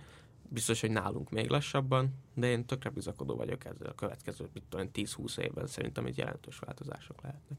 biztos, 0.49 0.81
hogy 0.81 0.90
nálunk 0.90 1.31
még 1.31 1.49
lassabban, 1.49 2.14
de 2.35 2.51
én 2.51 2.64
tökre 2.64 2.90
bizakodó 2.90 3.37
vagyok 3.37 3.64
ezzel 3.64 3.88
a 3.88 3.94
következő 3.94 4.49
10-20 4.72 5.38
évben 5.38 5.66
szerintem 5.66 6.07
egy 6.07 6.16
jelentős 6.16 6.59
változások 6.59 7.22
lehetnek. 7.22 7.59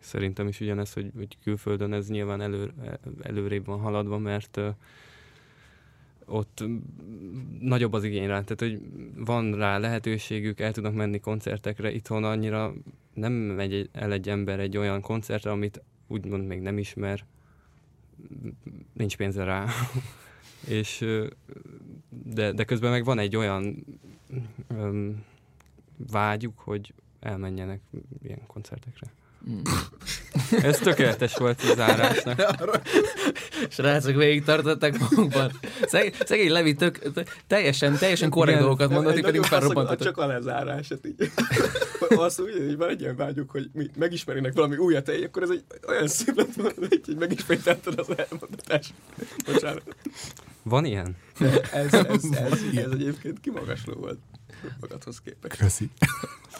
Szerintem 0.00 0.48
is 0.48 0.60
ugyanez, 0.60 0.92
hogy, 0.92 1.10
hogy 1.16 1.38
külföldön 1.42 1.92
ez 1.92 2.08
nyilván 2.08 2.40
elő, 2.40 2.72
előrébb 3.22 3.64
van 3.64 3.80
haladva, 3.80 4.18
mert 4.18 4.60
ott 6.28 6.64
nagyobb 7.60 7.92
az 7.92 8.04
igény 8.04 8.26
rá, 8.26 8.40
tehát 8.40 8.60
hogy 8.60 8.80
van 9.16 9.54
rá 9.54 9.78
lehetőségük, 9.78 10.60
el 10.60 10.72
tudnak 10.72 10.94
menni 10.94 11.20
koncertekre, 11.20 11.92
itthon 11.92 12.24
annyira 12.24 12.74
nem 13.14 13.32
megy 13.32 13.88
el 13.92 14.12
egy 14.12 14.28
ember 14.28 14.60
egy 14.60 14.76
olyan 14.76 15.00
koncertre, 15.00 15.50
amit 15.50 15.82
úgymond 16.06 16.46
még 16.46 16.60
nem 16.60 16.78
ismer, 16.78 17.24
nincs 18.92 19.16
pénze 19.16 19.44
rá. 19.44 19.66
és 20.78 21.04
de, 22.08 22.52
de 22.52 22.64
közben 22.64 22.90
meg 22.90 23.04
van 23.04 23.18
egy 23.18 23.36
olyan 23.36 23.84
um, 24.70 25.24
vágyuk, 25.96 26.58
hogy 26.58 26.94
elmenjenek 27.20 27.80
ilyen 28.22 28.46
koncertekre. 28.46 29.12
Mm. 29.50 29.60
Ez 30.62 30.78
tökéletes 30.78 31.34
volt 31.36 31.60
az 31.62 31.74
zárásnak. 31.76 32.40
Srácok, 33.68 34.16
végig 34.16 34.44
tartottak 34.44 34.98
magukban. 34.98 35.52
Szeg, 35.86 36.14
szegény 36.24 36.50
Levi 36.50 36.74
tök, 36.74 36.98
teljesen, 37.46 37.96
teljesen 37.96 38.30
korrekt 38.30 38.58
dolgokat 38.58 38.90
mondott, 38.90 39.12
hogy 39.12 39.22
pedig 39.22 39.42
felrobbantott. 39.42 40.00
Csak 40.00 40.16
a 40.16 40.26
lezárás. 40.26 40.88
Hát 40.88 41.06
így. 41.06 41.30
Azt 42.08 42.40
úgy, 42.40 42.52
hogy 42.66 42.76
van 42.76 42.88
egy 42.88 43.00
ilyen 43.00 43.16
vágyuk, 43.16 43.50
hogy 43.50 43.70
mi 43.72 43.86
megismerjenek 43.96 44.52
valami 44.54 44.76
újat, 44.76 45.08
akkor 45.08 45.42
ez 45.42 45.50
egy 45.50 45.64
olyan 45.88 46.08
szép 46.08 46.36
lett 46.36 46.54
volna, 46.54 46.72
hogy 46.78 47.16
megismételted 47.18 47.98
az 47.98 48.08
elmondatást. 48.16 48.94
Bocsánat. 49.52 49.82
Van 50.62 50.84
ilyen? 50.84 51.16
Ez, 51.72 51.92
ez, 51.92 51.94
ez, 51.94 52.24
ez, 52.24 52.62
ez 52.74 52.90
egyébként 52.92 53.40
kimagasló 53.40 53.94
volt 53.94 54.18
magadhoz 54.80 55.20
képest. 55.20 55.56
Köszi. 55.56 55.90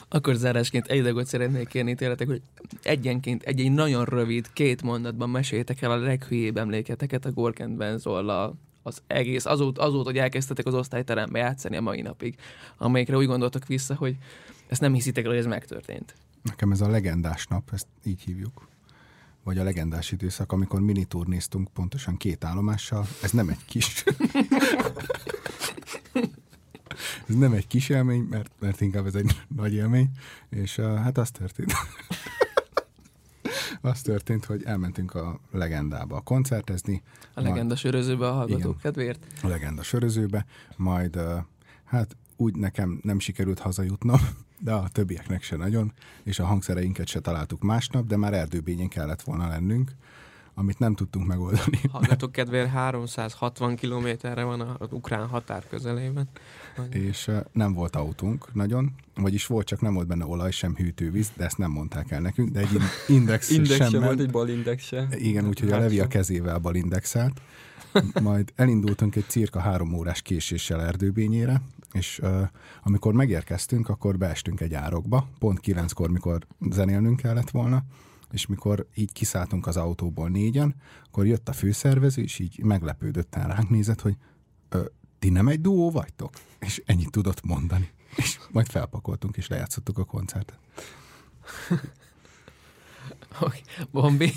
Akkor 0.08 0.34
zárásként 0.34 0.86
egy 0.86 1.02
dolgot 1.02 1.26
szeretnék 1.26 1.68
kérni 1.68 1.94
tőletek, 1.94 2.26
hogy 2.26 2.42
egyenként 2.82 3.42
egy, 3.42 3.60
egy 3.60 3.72
nagyon 3.72 4.04
rövid, 4.04 4.52
két 4.52 4.82
mondatban 4.82 5.30
meséljétek 5.30 5.82
el 5.82 5.90
a 5.90 5.96
leghülyébb 5.96 6.56
emléketeket 6.56 7.24
a 7.24 7.32
Gorkentben 7.32 7.98
Zolla 7.98 8.54
az 8.82 9.02
egész, 9.06 9.46
azóta, 9.46 9.82
azóta, 9.82 10.08
hogy 10.08 10.18
elkezdtetek 10.18 10.66
az 10.66 10.74
osztályterembe 10.74 11.38
játszani 11.38 11.76
a 11.76 11.80
mai 11.80 12.00
napig, 12.00 12.36
amelyikre 12.76 13.16
úgy 13.16 13.26
gondoltok 13.26 13.66
vissza, 13.66 13.94
hogy 13.94 14.16
ezt 14.68 14.80
nem 14.80 14.92
hiszitek 14.92 15.24
el, 15.24 15.30
hogy 15.30 15.38
ez 15.38 15.46
megtörtént. 15.46 16.14
Nekem 16.42 16.70
ez 16.70 16.80
a 16.80 16.88
legendás 16.88 17.46
nap, 17.46 17.70
ezt 17.72 17.86
így 18.04 18.22
hívjuk. 18.22 18.68
Vagy 19.44 19.58
a 19.58 19.62
legendás 19.62 20.12
időszak, 20.12 20.52
amikor 20.52 20.80
miniturnéztunk 20.80 21.68
pontosan 21.72 22.16
két 22.16 22.44
állomással. 22.44 23.06
Ez 23.22 23.30
nem 23.30 23.48
egy 23.48 23.64
kis... 23.66 24.04
ez 27.28 27.34
nem 27.34 27.52
egy 27.52 27.66
kis 27.66 27.88
élmény, 27.88 28.26
mert, 28.30 28.50
mert 28.58 28.80
inkább 28.80 29.06
ez 29.06 29.14
egy 29.14 29.42
nagy 29.56 29.74
élmény, 29.74 30.10
és 30.48 30.78
uh, 30.78 30.96
hát 30.96 31.18
az 31.18 31.30
történt. 31.30 31.72
az 33.80 34.02
történt, 34.02 34.44
hogy 34.44 34.62
elmentünk 34.64 35.14
a 35.14 35.40
legendába 35.50 36.20
koncertezni. 36.20 37.02
A 37.34 37.40
legenda 37.40 37.76
sörözőbe 37.76 38.28
a 38.28 38.32
hallgatók 38.32 38.60
igen, 38.60 38.78
kedvéért. 38.80 39.26
A 39.42 39.46
legenda 39.46 39.82
sörözőbe, 39.82 40.46
majd 40.76 41.16
uh, 41.16 41.36
hát 41.84 42.16
úgy 42.36 42.54
nekem 42.54 43.00
nem 43.02 43.18
sikerült 43.18 43.58
hazajutnom, 43.58 44.20
de 44.64 44.72
a 44.72 44.88
többieknek 44.88 45.42
se 45.42 45.56
nagyon, 45.56 45.92
és 46.22 46.38
a 46.38 46.44
hangszereinket 46.44 47.06
se 47.06 47.20
találtuk 47.20 47.62
másnap, 47.62 48.06
de 48.06 48.16
már 48.16 48.34
erdőbényén 48.34 48.88
kellett 48.88 49.22
volna 49.22 49.48
lennünk, 49.48 49.92
amit 50.58 50.78
nem 50.78 50.94
tudtunk 50.94 51.26
megoldani. 51.26 51.80
Hallgatók 51.90 52.32
kedvéért 52.32 52.68
360 52.68 53.76
kilométerre 53.76 54.42
van 54.44 54.60
az 54.60 54.92
ukrán 54.92 55.26
határ 55.26 55.64
közelében. 55.68 56.28
És 56.90 57.30
nem 57.52 57.72
volt 57.72 57.96
autónk 57.96 58.54
nagyon, 58.54 58.94
vagyis 59.14 59.46
volt, 59.46 59.66
csak 59.66 59.80
nem 59.80 59.94
volt 59.94 60.06
benne 60.06 60.24
olaj, 60.24 60.50
sem 60.50 60.74
hűtővíz, 60.76 61.30
de 61.36 61.44
ezt 61.44 61.58
nem 61.58 61.70
mondták 61.70 62.10
el 62.10 62.20
nekünk, 62.20 62.50
de 62.50 62.60
egy 62.60 62.68
index, 63.08 63.50
index 63.56 63.76
sem, 63.76 63.90
sem 63.90 64.02
volt, 64.02 64.20
egy 64.20 64.30
balindex 64.30 64.84
se. 64.84 65.08
Igen, 65.10 65.46
úgyhogy 65.46 65.70
a 65.70 65.78
Levi 65.78 66.00
a 66.00 66.06
kezével 66.06 66.58
balindexelt. 66.58 67.40
Majd 68.22 68.52
elindultunk 68.56 69.16
egy 69.16 69.28
cirka 69.28 69.60
három 69.60 69.92
órás 69.92 70.22
késéssel 70.22 70.82
erdőbényére, 70.82 71.62
és 71.92 72.18
uh, 72.22 72.40
amikor 72.82 73.12
megérkeztünk, 73.12 73.88
akkor 73.88 74.18
beestünk 74.18 74.60
egy 74.60 74.74
árokba, 74.74 75.28
pont 75.38 75.60
kilenckor, 75.60 76.10
mikor 76.10 76.46
zenélnünk 76.70 77.16
kellett 77.16 77.50
volna, 77.50 77.82
és 78.30 78.46
mikor 78.46 78.86
így 78.94 79.12
kiszálltunk 79.12 79.66
az 79.66 79.76
autóból 79.76 80.28
négyen, 80.28 80.74
akkor 81.06 81.26
jött 81.26 81.48
a 81.48 81.52
főszervező, 81.52 82.22
és 82.22 82.38
így 82.38 82.58
meglepődötten 82.62 83.48
ránk 83.48 83.68
nézett, 83.68 84.00
hogy 84.00 84.16
ö, 84.68 84.84
ti 85.18 85.28
nem 85.28 85.48
egy 85.48 85.60
duó 85.60 85.90
vagytok? 85.90 86.32
És 86.58 86.82
ennyit 86.86 87.10
tudott 87.10 87.44
mondani. 87.44 87.90
És 88.16 88.38
majd 88.50 88.66
felpakoltunk, 88.66 89.36
és 89.36 89.48
lejátszottuk 89.48 89.98
a 89.98 90.04
koncertet. 90.04 90.58
okay. 93.40 93.60
Bombi? 93.90 94.32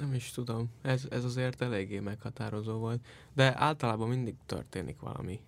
Nem 0.00 0.14
is 0.14 0.30
tudom. 0.30 0.70
Ez, 0.82 1.06
ez 1.10 1.24
azért 1.24 1.62
eléggé 1.62 1.98
meghatározó 1.98 2.78
volt. 2.78 3.06
De 3.34 3.60
általában 3.60 4.08
mindig 4.08 4.34
történik 4.46 5.00
valami 5.00 5.40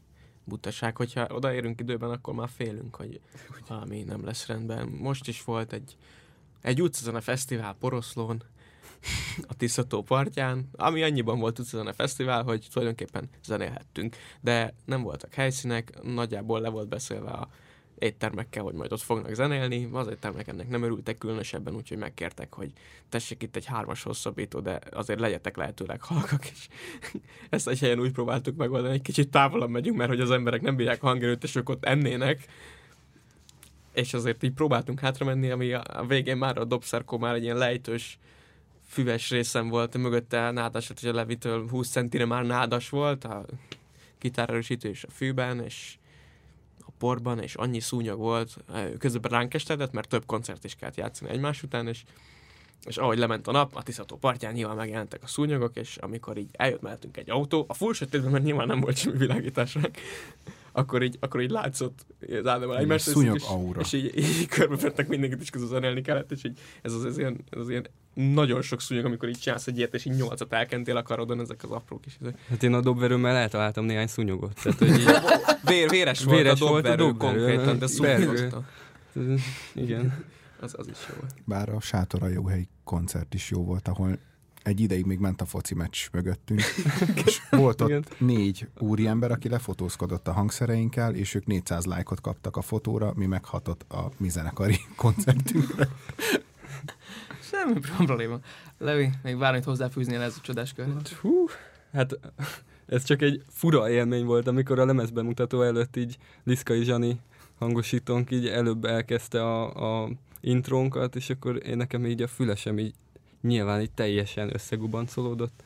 butaság. 0.44 0.96
Hogyha 0.96 1.26
odaérünk 1.26 1.80
időben, 1.80 2.10
akkor 2.10 2.34
már 2.34 2.48
félünk, 2.48 2.94
hogy 2.94 3.20
valami 3.68 4.02
nem 4.02 4.24
lesz 4.24 4.46
rendben. 4.46 4.88
Most 4.88 5.28
is 5.28 5.44
volt 5.44 5.72
egy, 5.72 5.96
egy 6.62 6.82
utcazene 6.82 7.20
fesztivál 7.20 7.76
Poroszlón, 7.80 8.42
a 9.48 9.54
Tiszató 9.54 10.02
partján, 10.02 10.68
ami 10.72 11.02
annyiban 11.02 11.38
volt 11.38 11.58
utcazene 11.58 11.92
fesztivál, 11.92 12.42
hogy 12.42 12.66
tulajdonképpen 12.72 13.28
zenélhettünk. 13.44 14.16
De 14.40 14.74
nem 14.84 15.02
voltak 15.02 15.34
helyszínek, 15.34 16.02
nagyjából 16.02 16.60
le 16.60 16.68
volt 16.68 16.88
beszélve 16.88 17.30
a 17.30 17.48
éttermekkel, 17.98 18.62
hogy 18.62 18.74
majd 18.74 18.92
ott 18.92 19.00
fognak 19.00 19.34
zenélni. 19.34 19.88
Az 19.92 20.08
éttermek 20.08 20.48
ennek 20.48 20.68
nem 20.68 20.82
örültek 20.82 21.18
különösebben, 21.18 21.74
úgyhogy 21.74 21.98
megkértek, 21.98 22.54
hogy 22.54 22.72
tessék 23.08 23.42
itt 23.42 23.56
egy 23.56 23.64
hármas 23.64 24.02
hosszabbító, 24.02 24.60
de 24.60 24.78
azért 24.90 25.20
legyetek 25.20 25.56
lehetőleg 25.56 26.02
halkak, 26.02 26.50
és 26.50 26.68
ezt 27.50 27.68
egy 27.68 27.78
helyen 27.78 28.00
úgy 28.00 28.12
próbáltuk 28.12 28.56
megoldani, 28.56 28.94
egy 28.94 29.02
kicsit 29.02 29.30
távolabb 29.30 29.70
megyünk, 29.70 29.96
mert 29.96 30.10
hogy 30.10 30.20
az 30.20 30.30
emberek 30.30 30.60
nem 30.60 30.76
bírják 30.76 31.00
hangerőt, 31.00 31.42
és 31.42 31.54
ők 31.54 31.68
ott 31.68 31.84
ennének, 31.84 32.46
és 33.92 34.14
azért 34.14 34.42
így 34.42 34.52
próbáltunk 34.52 35.00
hátra 35.00 35.24
menni, 35.24 35.50
ami 35.50 35.72
a 35.72 36.04
végén 36.08 36.36
már 36.36 36.58
a 36.58 36.64
dobszerkó 36.64 37.18
már 37.18 37.34
egy 37.34 37.42
ilyen 37.42 37.56
lejtős 37.56 38.18
füves 38.90 39.30
részem 39.30 39.68
volt, 39.68 39.96
mögötte 39.96 40.50
nádas, 40.50 40.88
hogy 40.88 41.08
a 41.08 41.12
Levitől 41.12 41.68
20 41.68 41.90
centire 41.90 42.24
már 42.24 42.44
nádas 42.44 42.88
volt, 42.88 43.24
a 43.24 43.44
gitárerősítő 44.20 44.88
és 44.88 45.04
a 45.04 45.10
fűben, 45.10 45.60
és 45.64 45.94
a 46.80 46.90
porban, 46.98 47.38
és 47.38 47.54
annyi 47.54 47.80
szúnyog 47.80 48.18
volt, 48.18 48.56
közben 48.98 49.30
ránk 49.30 49.54
estedett, 49.54 49.92
mert 49.92 50.08
több 50.08 50.26
koncert 50.26 50.64
is 50.64 50.74
kellett 50.74 50.96
játszani 50.96 51.30
egymás 51.30 51.62
után, 51.62 51.88
és, 51.88 52.02
és 52.84 52.96
ahogy 52.96 53.18
lement 53.18 53.46
a 53.46 53.52
nap, 53.52 53.76
a 53.76 53.82
Tiszató 53.82 54.16
partján 54.16 54.52
nyilván 54.52 54.76
megjelentek 54.76 55.22
a 55.22 55.26
szúnyogok, 55.26 55.76
és 55.76 55.96
amikor 55.96 56.36
így 56.36 56.50
eljött 56.52 56.82
mellettünk 56.82 57.16
egy 57.16 57.30
autó, 57.30 57.64
a 57.68 57.74
full 57.74 57.92
sötétben, 57.92 58.30
mert 58.30 58.44
nyilván 58.44 58.66
nem 58.66 58.80
volt 58.80 58.96
semmi 58.96 59.16
világításnak, 59.16 59.96
akkor 60.72 61.02
így, 61.02 61.16
akkor 61.20 61.40
így 61.40 61.50
látszott 61.50 62.06
az 62.20 62.46
Ádám 62.46 62.70
egymást, 62.70 63.04
szúnyog 63.04 63.36
és, 63.36 63.44
aura. 63.48 63.80
és 63.80 63.92
így, 63.92 64.18
így 64.18 64.46
körbevettek 64.46 65.08
mindenkit, 65.08 65.40
és 65.40 65.50
közben 65.50 65.70
zenélni 65.70 66.00
kellett, 66.00 66.30
és 66.30 66.44
így 66.44 66.58
ez 66.82 66.92
az, 66.92 67.04
ez 67.04 67.18
ilyen, 67.18 67.44
ez 67.50 67.60
az 67.60 67.68
ilyen 67.68 67.86
nagyon 68.14 68.62
sok 68.62 68.80
szúnyog, 68.80 69.04
amikor 69.04 69.28
így 69.28 69.38
csinálsz 69.38 69.66
egy 69.66 69.76
ilyet, 69.76 69.94
és 69.94 70.04
így 70.04 70.16
nyolcat 70.16 70.52
elkentél 70.52 70.96
a 70.96 71.02
karodon, 71.02 71.40
ezek 71.40 71.62
az 71.62 71.70
apró 71.70 71.98
kis 71.98 72.16
izé. 72.20 72.30
Hát 72.48 72.62
én 72.62 72.74
a 72.74 72.80
dobverőmmel 72.80 73.36
eltaláltam 73.36 73.84
néhány 73.84 74.06
szúnyogot. 74.06 74.62
Tehát, 74.62 74.78
hogy 74.78 74.88
így, 74.88 75.04
Vér, 75.70 75.88
véres 75.88 76.24
volt 76.24 76.36
Véres 76.36 76.60
a 76.60 76.66
volt 76.66 76.86
a 76.86 76.96
dobverő 76.96 77.10
dobverő, 77.10 77.44
konkrétan, 77.46 77.78
de 77.78 77.86
szúnyogozta. 77.86 78.64
igen. 79.74 80.24
Az, 80.60 80.74
az 80.78 80.88
is 80.88 80.98
jó 81.08 81.14
volt. 81.20 81.34
Bár 81.44 81.68
a 81.68 81.80
Sátor 81.80 82.22
a 82.22 82.28
Jóhelyi 82.28 82.68
koncert 82.84 83.34
is 83.34 83.50
jó 83.50 83.64
volt, 83.64 83.88
ahol 83.88 84.18
egy 84.70 84.80
ideig 84.80 85.04
még 85.04 85.18
ment 85.18 85.40
a 85.40 85.44
foci 85.44 85.74
meccs 85.74 85.96
mögöttünk, 86.12 86.60
és 87.26 87.40
volt 87.50 87.80
Igen. 87.80 87.98
ott 87.98 88.20
négy 88.20 88.68
úriember, 88.78 89.30
aki 89.30 89.48
lefotózkodott 89.48 90.28
a 90.28 90.32
hangszereinkkel, 90.32 91.14
és 91.14 91.34
ők 91.34 91.46
400 91.46 91.84
lájkot 91.84 92.20
kaptak 92.20 92.56
a 92.56 92.62
fotóra, 92.62 93.12
mi 93.16 93.26
meghatott 93.26 93.92
a 93.92 94.10
mi 94.16 94.28
zenekari 94.28 94.76
koncertünkre. 94.96 95.88
Semmi 97.42 97.78
probléma. 97.78 98.38
Levi, 98.78 99.10
még 99.22 99.38
bármit 99.38 99.64
hozzáfűznél 99.64 100.20
ez 100.20 100.34
a 100.38 100.40
csodás 100.42 100.72
kör. 100.72 100.86
Hú, 101.20 101.46
hát 101.92 102.18
ez 102.86 103.04
csak 103.04 103.22
egy 103.22 103.42
fura 103.48 103.90
élmény 103.90 104.24
volt, 104.24 104.46
amikor 104.46 104.78
a 104.78 104.84
lemezbemutató 104.84 105.62
előtt 105.62 105.96
így 105.96 106.16
Liszkai 106.44 106.84
Zsani 106.84 107.20
hangosítónk 107.58 108.30
így 108.30 108.46
előbb 108.46 108.84
elkezdte 108.84 109.42
a, 109.42 110.02
a 110.02 110.10
intrónkat, 110.40 111.16
és 111.16 111.30
akkor 111.30 111.66
én 111.66 111.76
nekem 111.76 112.06
így 112.06 112.22
a 112.22 112.26
fülesem 112.26 112.78
így 112.78 112.94
nyilván 113.40 113.80
így 113.80 113.90
teljesen 113.90 114.54
összegubancolódott, 114.54 115.62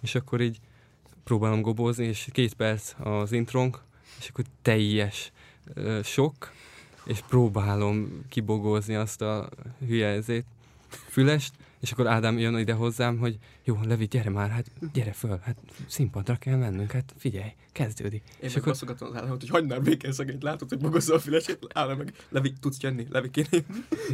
és 0.00 0.14
akkor 0.14 0.40
így 0.40 0.60
próbálom 1.24 1.60
gobozni, 1.60 2.06
és 2.06 2.28
két 2.32 2.54
perc 2.54 2.94
az 2.98 3.32
intrónk, 3.32 3.80
és 4.18 4.28
akkor 4.28 4.44
teljes 4.62 5.32
ö, 5.74 6.00
sok, 6.02 6.52
és 7.04 7.20
próbálom 7.28 8.24
kibogózni 8.28 8.94
azt 8.94 9.22
a 9.22 9.48
hülye 9.86 10.06
ezét, 10.06 10.44
fülest, 10.88 11.52
és 11.80 11.92
akkor 11.92 12.06
Ádám 12.06 12.38
jön 12.38 12.58
ide 12.58 12.72
hozzám, 12.72 13.18
hogy 13.18 13.38
jó, 13.64 13.78
Levi, 13.84 14.06
gyere 14.06 14.30
már, 14.30 14.50
hát 14.50 14.70
gyere 14.92 15.12
föl, 15.12 15.38
hát 15.42 15.56
színpadra 15.86 16.36
kell 16.36 16.56
mennünk, 16.56 16.90
hát 16.90 17.14
figyelj, 17.16 17.54
kezdődik. 17.72 18.22
Én 18.28 18.48
és 18.48 18.56
akkor 18.56 18.68
baszogatom 18.68 19.08
az 19.08 19.14
államot, 19.16 19.40
hogy 19.40 19.48
hagynál 19.48 19.80
békén 19.80 20.12
szegényt, 20.12 20.42
látod, 20.42 20.68
hogy 20.68 20.78
bogozza 20.78 21.14
a 21.14 21.18
fülesét, 21.18 21.66
állna 21.72 21.94
meg, 21.94 22.14
Levi, 22.28 22.52
tudsz 22.60 22.80
jönni, 22.80 23.06
Levi 23.10 23.30
kéne. 23.30 23.64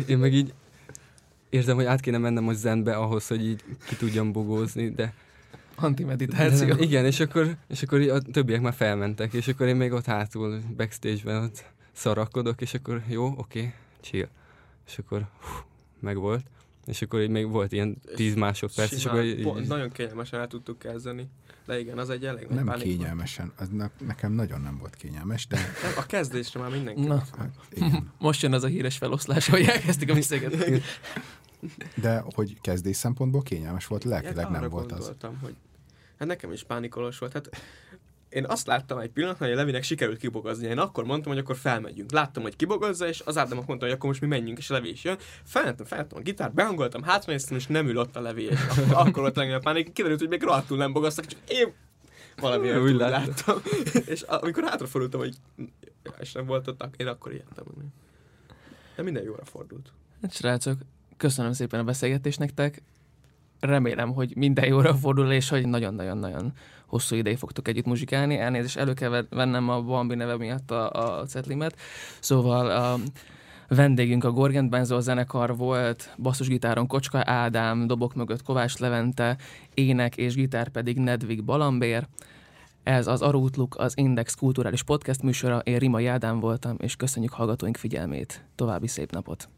én 0.06 0.18
meg 0.18 0.34
így 0.34 0.52
érzem, 1.50 1.76
hogy 1.76 1.84
át 1.84 2.00
kéne 2.00 2.18
mennem 2.18 2.44
most 2.44 2.58
zenbe 2.58 2.96
ahhoz, 2.96 3.26
hogy 3.26 3.46
így 3.46 3.64
ki 3.86 3.96
tudjam 3.96 4.32
bogózni, 4.32 4.90
de 4.90 5.14
Antimeditáció. 5.80 6.74
De 6.74 6.82
igen, 6.82 7.04
és 7.04 7.20
akkor, 7.20 7.56
és 7.68 7.82
akkor 7.82 8.00
a 8.00 8.20
többiek 8.20 8.60
már 8.60 8.74
felmentek, 8.74 9.32
és 9.32 9.48
akkor 9.48 9.66
én 9.66 9.76
még 9.76 9.92
ott 9.92 10.04
hátul, 10.04 10.60
backstage-ben 10.76 11.42
ott 11.42 11.64
szarakodok, 11.92 12.60
és 12.60 12.74
akkor 12.74 13.02
jó, 13.08 13.26
oké, 13.26 13.58
okay, 13.58 13.72
chill. 14.00 14.28
És 14.86 14.98
akkor 14.98 15.26
hú, 15.40 15.52
megvolt. 16.00 16.44
És 16.86 17.02
akkor 17.02 17.20
így 17.20 17.28
még 17.28 17.48
volt 17.48 17.72
ilyen 17.72 17.96
10 18.14 18.34
másodperc, 18.34 18.92
és 18.92 19.04
akkor 19.04 19.22
így, 19.24 19.42
Pont, 19.42 19.68
nagyon 19.68 19.90
kényelmesen 19.90 20.40
el 20.40 20.46
tudtuk 20.46 20.78
kezdeni. 20.78 21.28
De 21.66 21.80
igen, 21.80 21.98
az 21.98 22.10
egy 22.10 22.24
elég 22.24 22.46
nagy 22.46 22.56
Nem 22.56 22.64
pánik 22.64 22.84
volt. 22.84 22.96
kényelmesen, 22.96 23.52
az 23.56 23.68
ne, 23.68 23.90
nekem 24.06 24.32
nagyon 24.32 24.60
nem 24.60 24.78
volt 24.78 24.94
kényelmes, 24.94 25.46
de 25.46 25.56
Nem, 25.56 25.92
a 25.96 26.06
kezdésre 26.06 26.60
már 26.60 26.70
mindenki. 26.70 27.00
Na. 27.00 27.24
hát, 27.38 27.50
igen. 27.70 28.12
Most 28.18 28.42
jön 28.42 28.52
az 28.52 28.64
a 28.64 28.66
híres 28.66 28.96
feloszlás, 28.96 29.48
hogy 29.48 29.62
elkezdték 29.62 30.10
a 30.10 30.14
beszélgetést. 30.20 30.84
De 31.94 32.24
hogy 32.34 32.60
kezdés 32.60 32.96
szempontból 32.96 33.42
kényelmes 33.42 33.86
volt, 33.86 34.02
Hát 34.02 34.12
lelkileg 34.12 34.46
arra 34.46 34.60
nem 34.60 34.70
volt 34.70 34.92
az. 34.92 34.98
gondoltam, 34.98 35.38
hogy 35.42 35.54
hát 36.18 36.28
nekem 36.28 36.52
is 36.52 36.62
pánikolós 36.64 37.18
volt. 37.18 37.32
Hát 37.32 37.50
én 38.28 38.44
azt 38.48 38.66
láttam 38.66 38.98
egy 38.98 39.10
pillanatban, 39.10 39.48
hogy 39.48 39.56
a 39.56 39.60
Levinek 39.60 39.82
sikerült 39.82 40.18
kibogozni. 40.18 40.66
Én 40.66 40.78
akkor 40.78 41.04
mondtam, 41.04 41.32
hogy 41.32 41.40
akkor 41.40 41.56
felmegyünk. 41.56 42.12
Láttam, 42.12 42.42
hogy 42.42 42.56
kibogozza, 42.56 43.08
és 43.08 43.22
az 43.24 43.36
Ádámok 43.36 43.66
mondta, 43.66 43.86
hogy 43.86 43.94
akkor 43.94 44.08
most 44.08 44.20
mi 44.20 44.26
menjünk, 44.26 44.58
és 44.58 44.70
a 44.70 44.74
Levi 44.74 44.90
is 44.90 45.04
jön. 45.04 45.18
Felmentem, 45.44 45.86
felmentem 45.86 46.18
a 46.18 46.20
gitárt, 46.20 46.54
behangoltam, 46.54 47.02
hátranéztem, 47.02 47.56
és 47.56 47.66
nem 47.66 47.88
ül 47.88 47.96
ott 47.96 48.16
a 48.16 48.20
Levi, 48.20 48.42
és 48.42 48.60
akkor, 48.60 48.94
akkor 49.06 49.22
volt 49.22 49.36
legnagyobb 49.36 49.62
pánik. 49.62 49.92
Kiderült, 49.92 50.20
hogy 50.20 50.28
még 50.28 50.42
rohadtul 50.42 50.76
nem 50.76 50.92
bogoztak, 50.92 51.26
csak 51.26 51.40
én 51.48 51.72
valami 52.36 52.76
Úgy 52.76 52.94
láttam. 52.94 53.58
és 54.06 54.22
amikor 54.22 54.64
hátrafordultam, 54.64 55.20
hogy 55.20 55.36
és 56.20 56.32
nem 56.32 56.46
volt 56.46 56.68
ott, 56.68 56.88
én 56.96 57.06
akkor 57.06 57.32
ijedtem. 57.32 57.64
De 58.96 59.02
minden 59.02 59.22
jóra 59.22 59.44
fordult. 59.44 59.92
Hát, 60.22 60.32
srácok, 60.32 60.78
köszönöm 61.18 61.52
szépen 61.52 61.80
a 61.80 61.84
beszélgetést 61.84 62.38
nektek. 62.38 62.82
Remélem, 63.60 64.12
hogy 64.12 64.32
minden 64.36 64.66
jóra 64.66 64.94
fordul, 64.94 65.32
és 65.32 65.48
hogy 65.48 65.66
nagyon-nagyon-nagyon 65.66 66.52
hosszú 66.86 67.16
ideig 67.16 67.36
fogtok 67.36 67.68
együtt 67.68 67.84
muzsikálni. 67.84 68.38
Elnézést, 68.38 68.76
elő 68.76 68.94
kell 68.94 69.08
ve- 69.08 69.28
vennem 69.30 69.68
a 69.68 69.82
Bambi 69.82 70.14
neve 70.14 70.36
miatt 70.36 70.70
a, 70.70 70.90
a 71.20 71.24
cetlimet. 71.24 71.76
Szóval 72.20 72.70
a 72.70 72.98
vendégünk 73.68 74.24
a 74.24 74.30
Gorgent 74.30 74.70
Benzo 74.70 75.00
zenekar 75.00 75.56
volt, 75.56 76.14
basszusgitáron 76.18 76.86
Kocska 76.86 77.22
Ádám, 77.24 77.86
dobok 77.86 78.14
mögött 78.14 78.42
Kovács 78.42 78.78
Levente, 78.78 79.36
ének 79.74 80.16
és 80.16 80.34
gitár 80.34 80.68
pedig 80.68 80.98
Nedvig 80.98 81.44
Balambér. 81.44 82.06
Ez 82.82 83.06
az 83.06 83.22
Arútluk, 83.22 83.76
az 83.78 83.92
Index 83.96 84.34
kulturális 84.34 84.82
podcast 84.82 85.22
műsora, 85.22 85.58
én 85.58 85.78
Rima 85.78 85.98
Jádám 85.98 86.40
voltam, 86.40 86.76
és 86.78 86.96
köszönjük 86.96 87.32
hallgatóink 87.32 87.76
figyelmét. 87.76 88.44
További 88.54 88.86
szép 88.86 89.12
napot! 89.12 89.57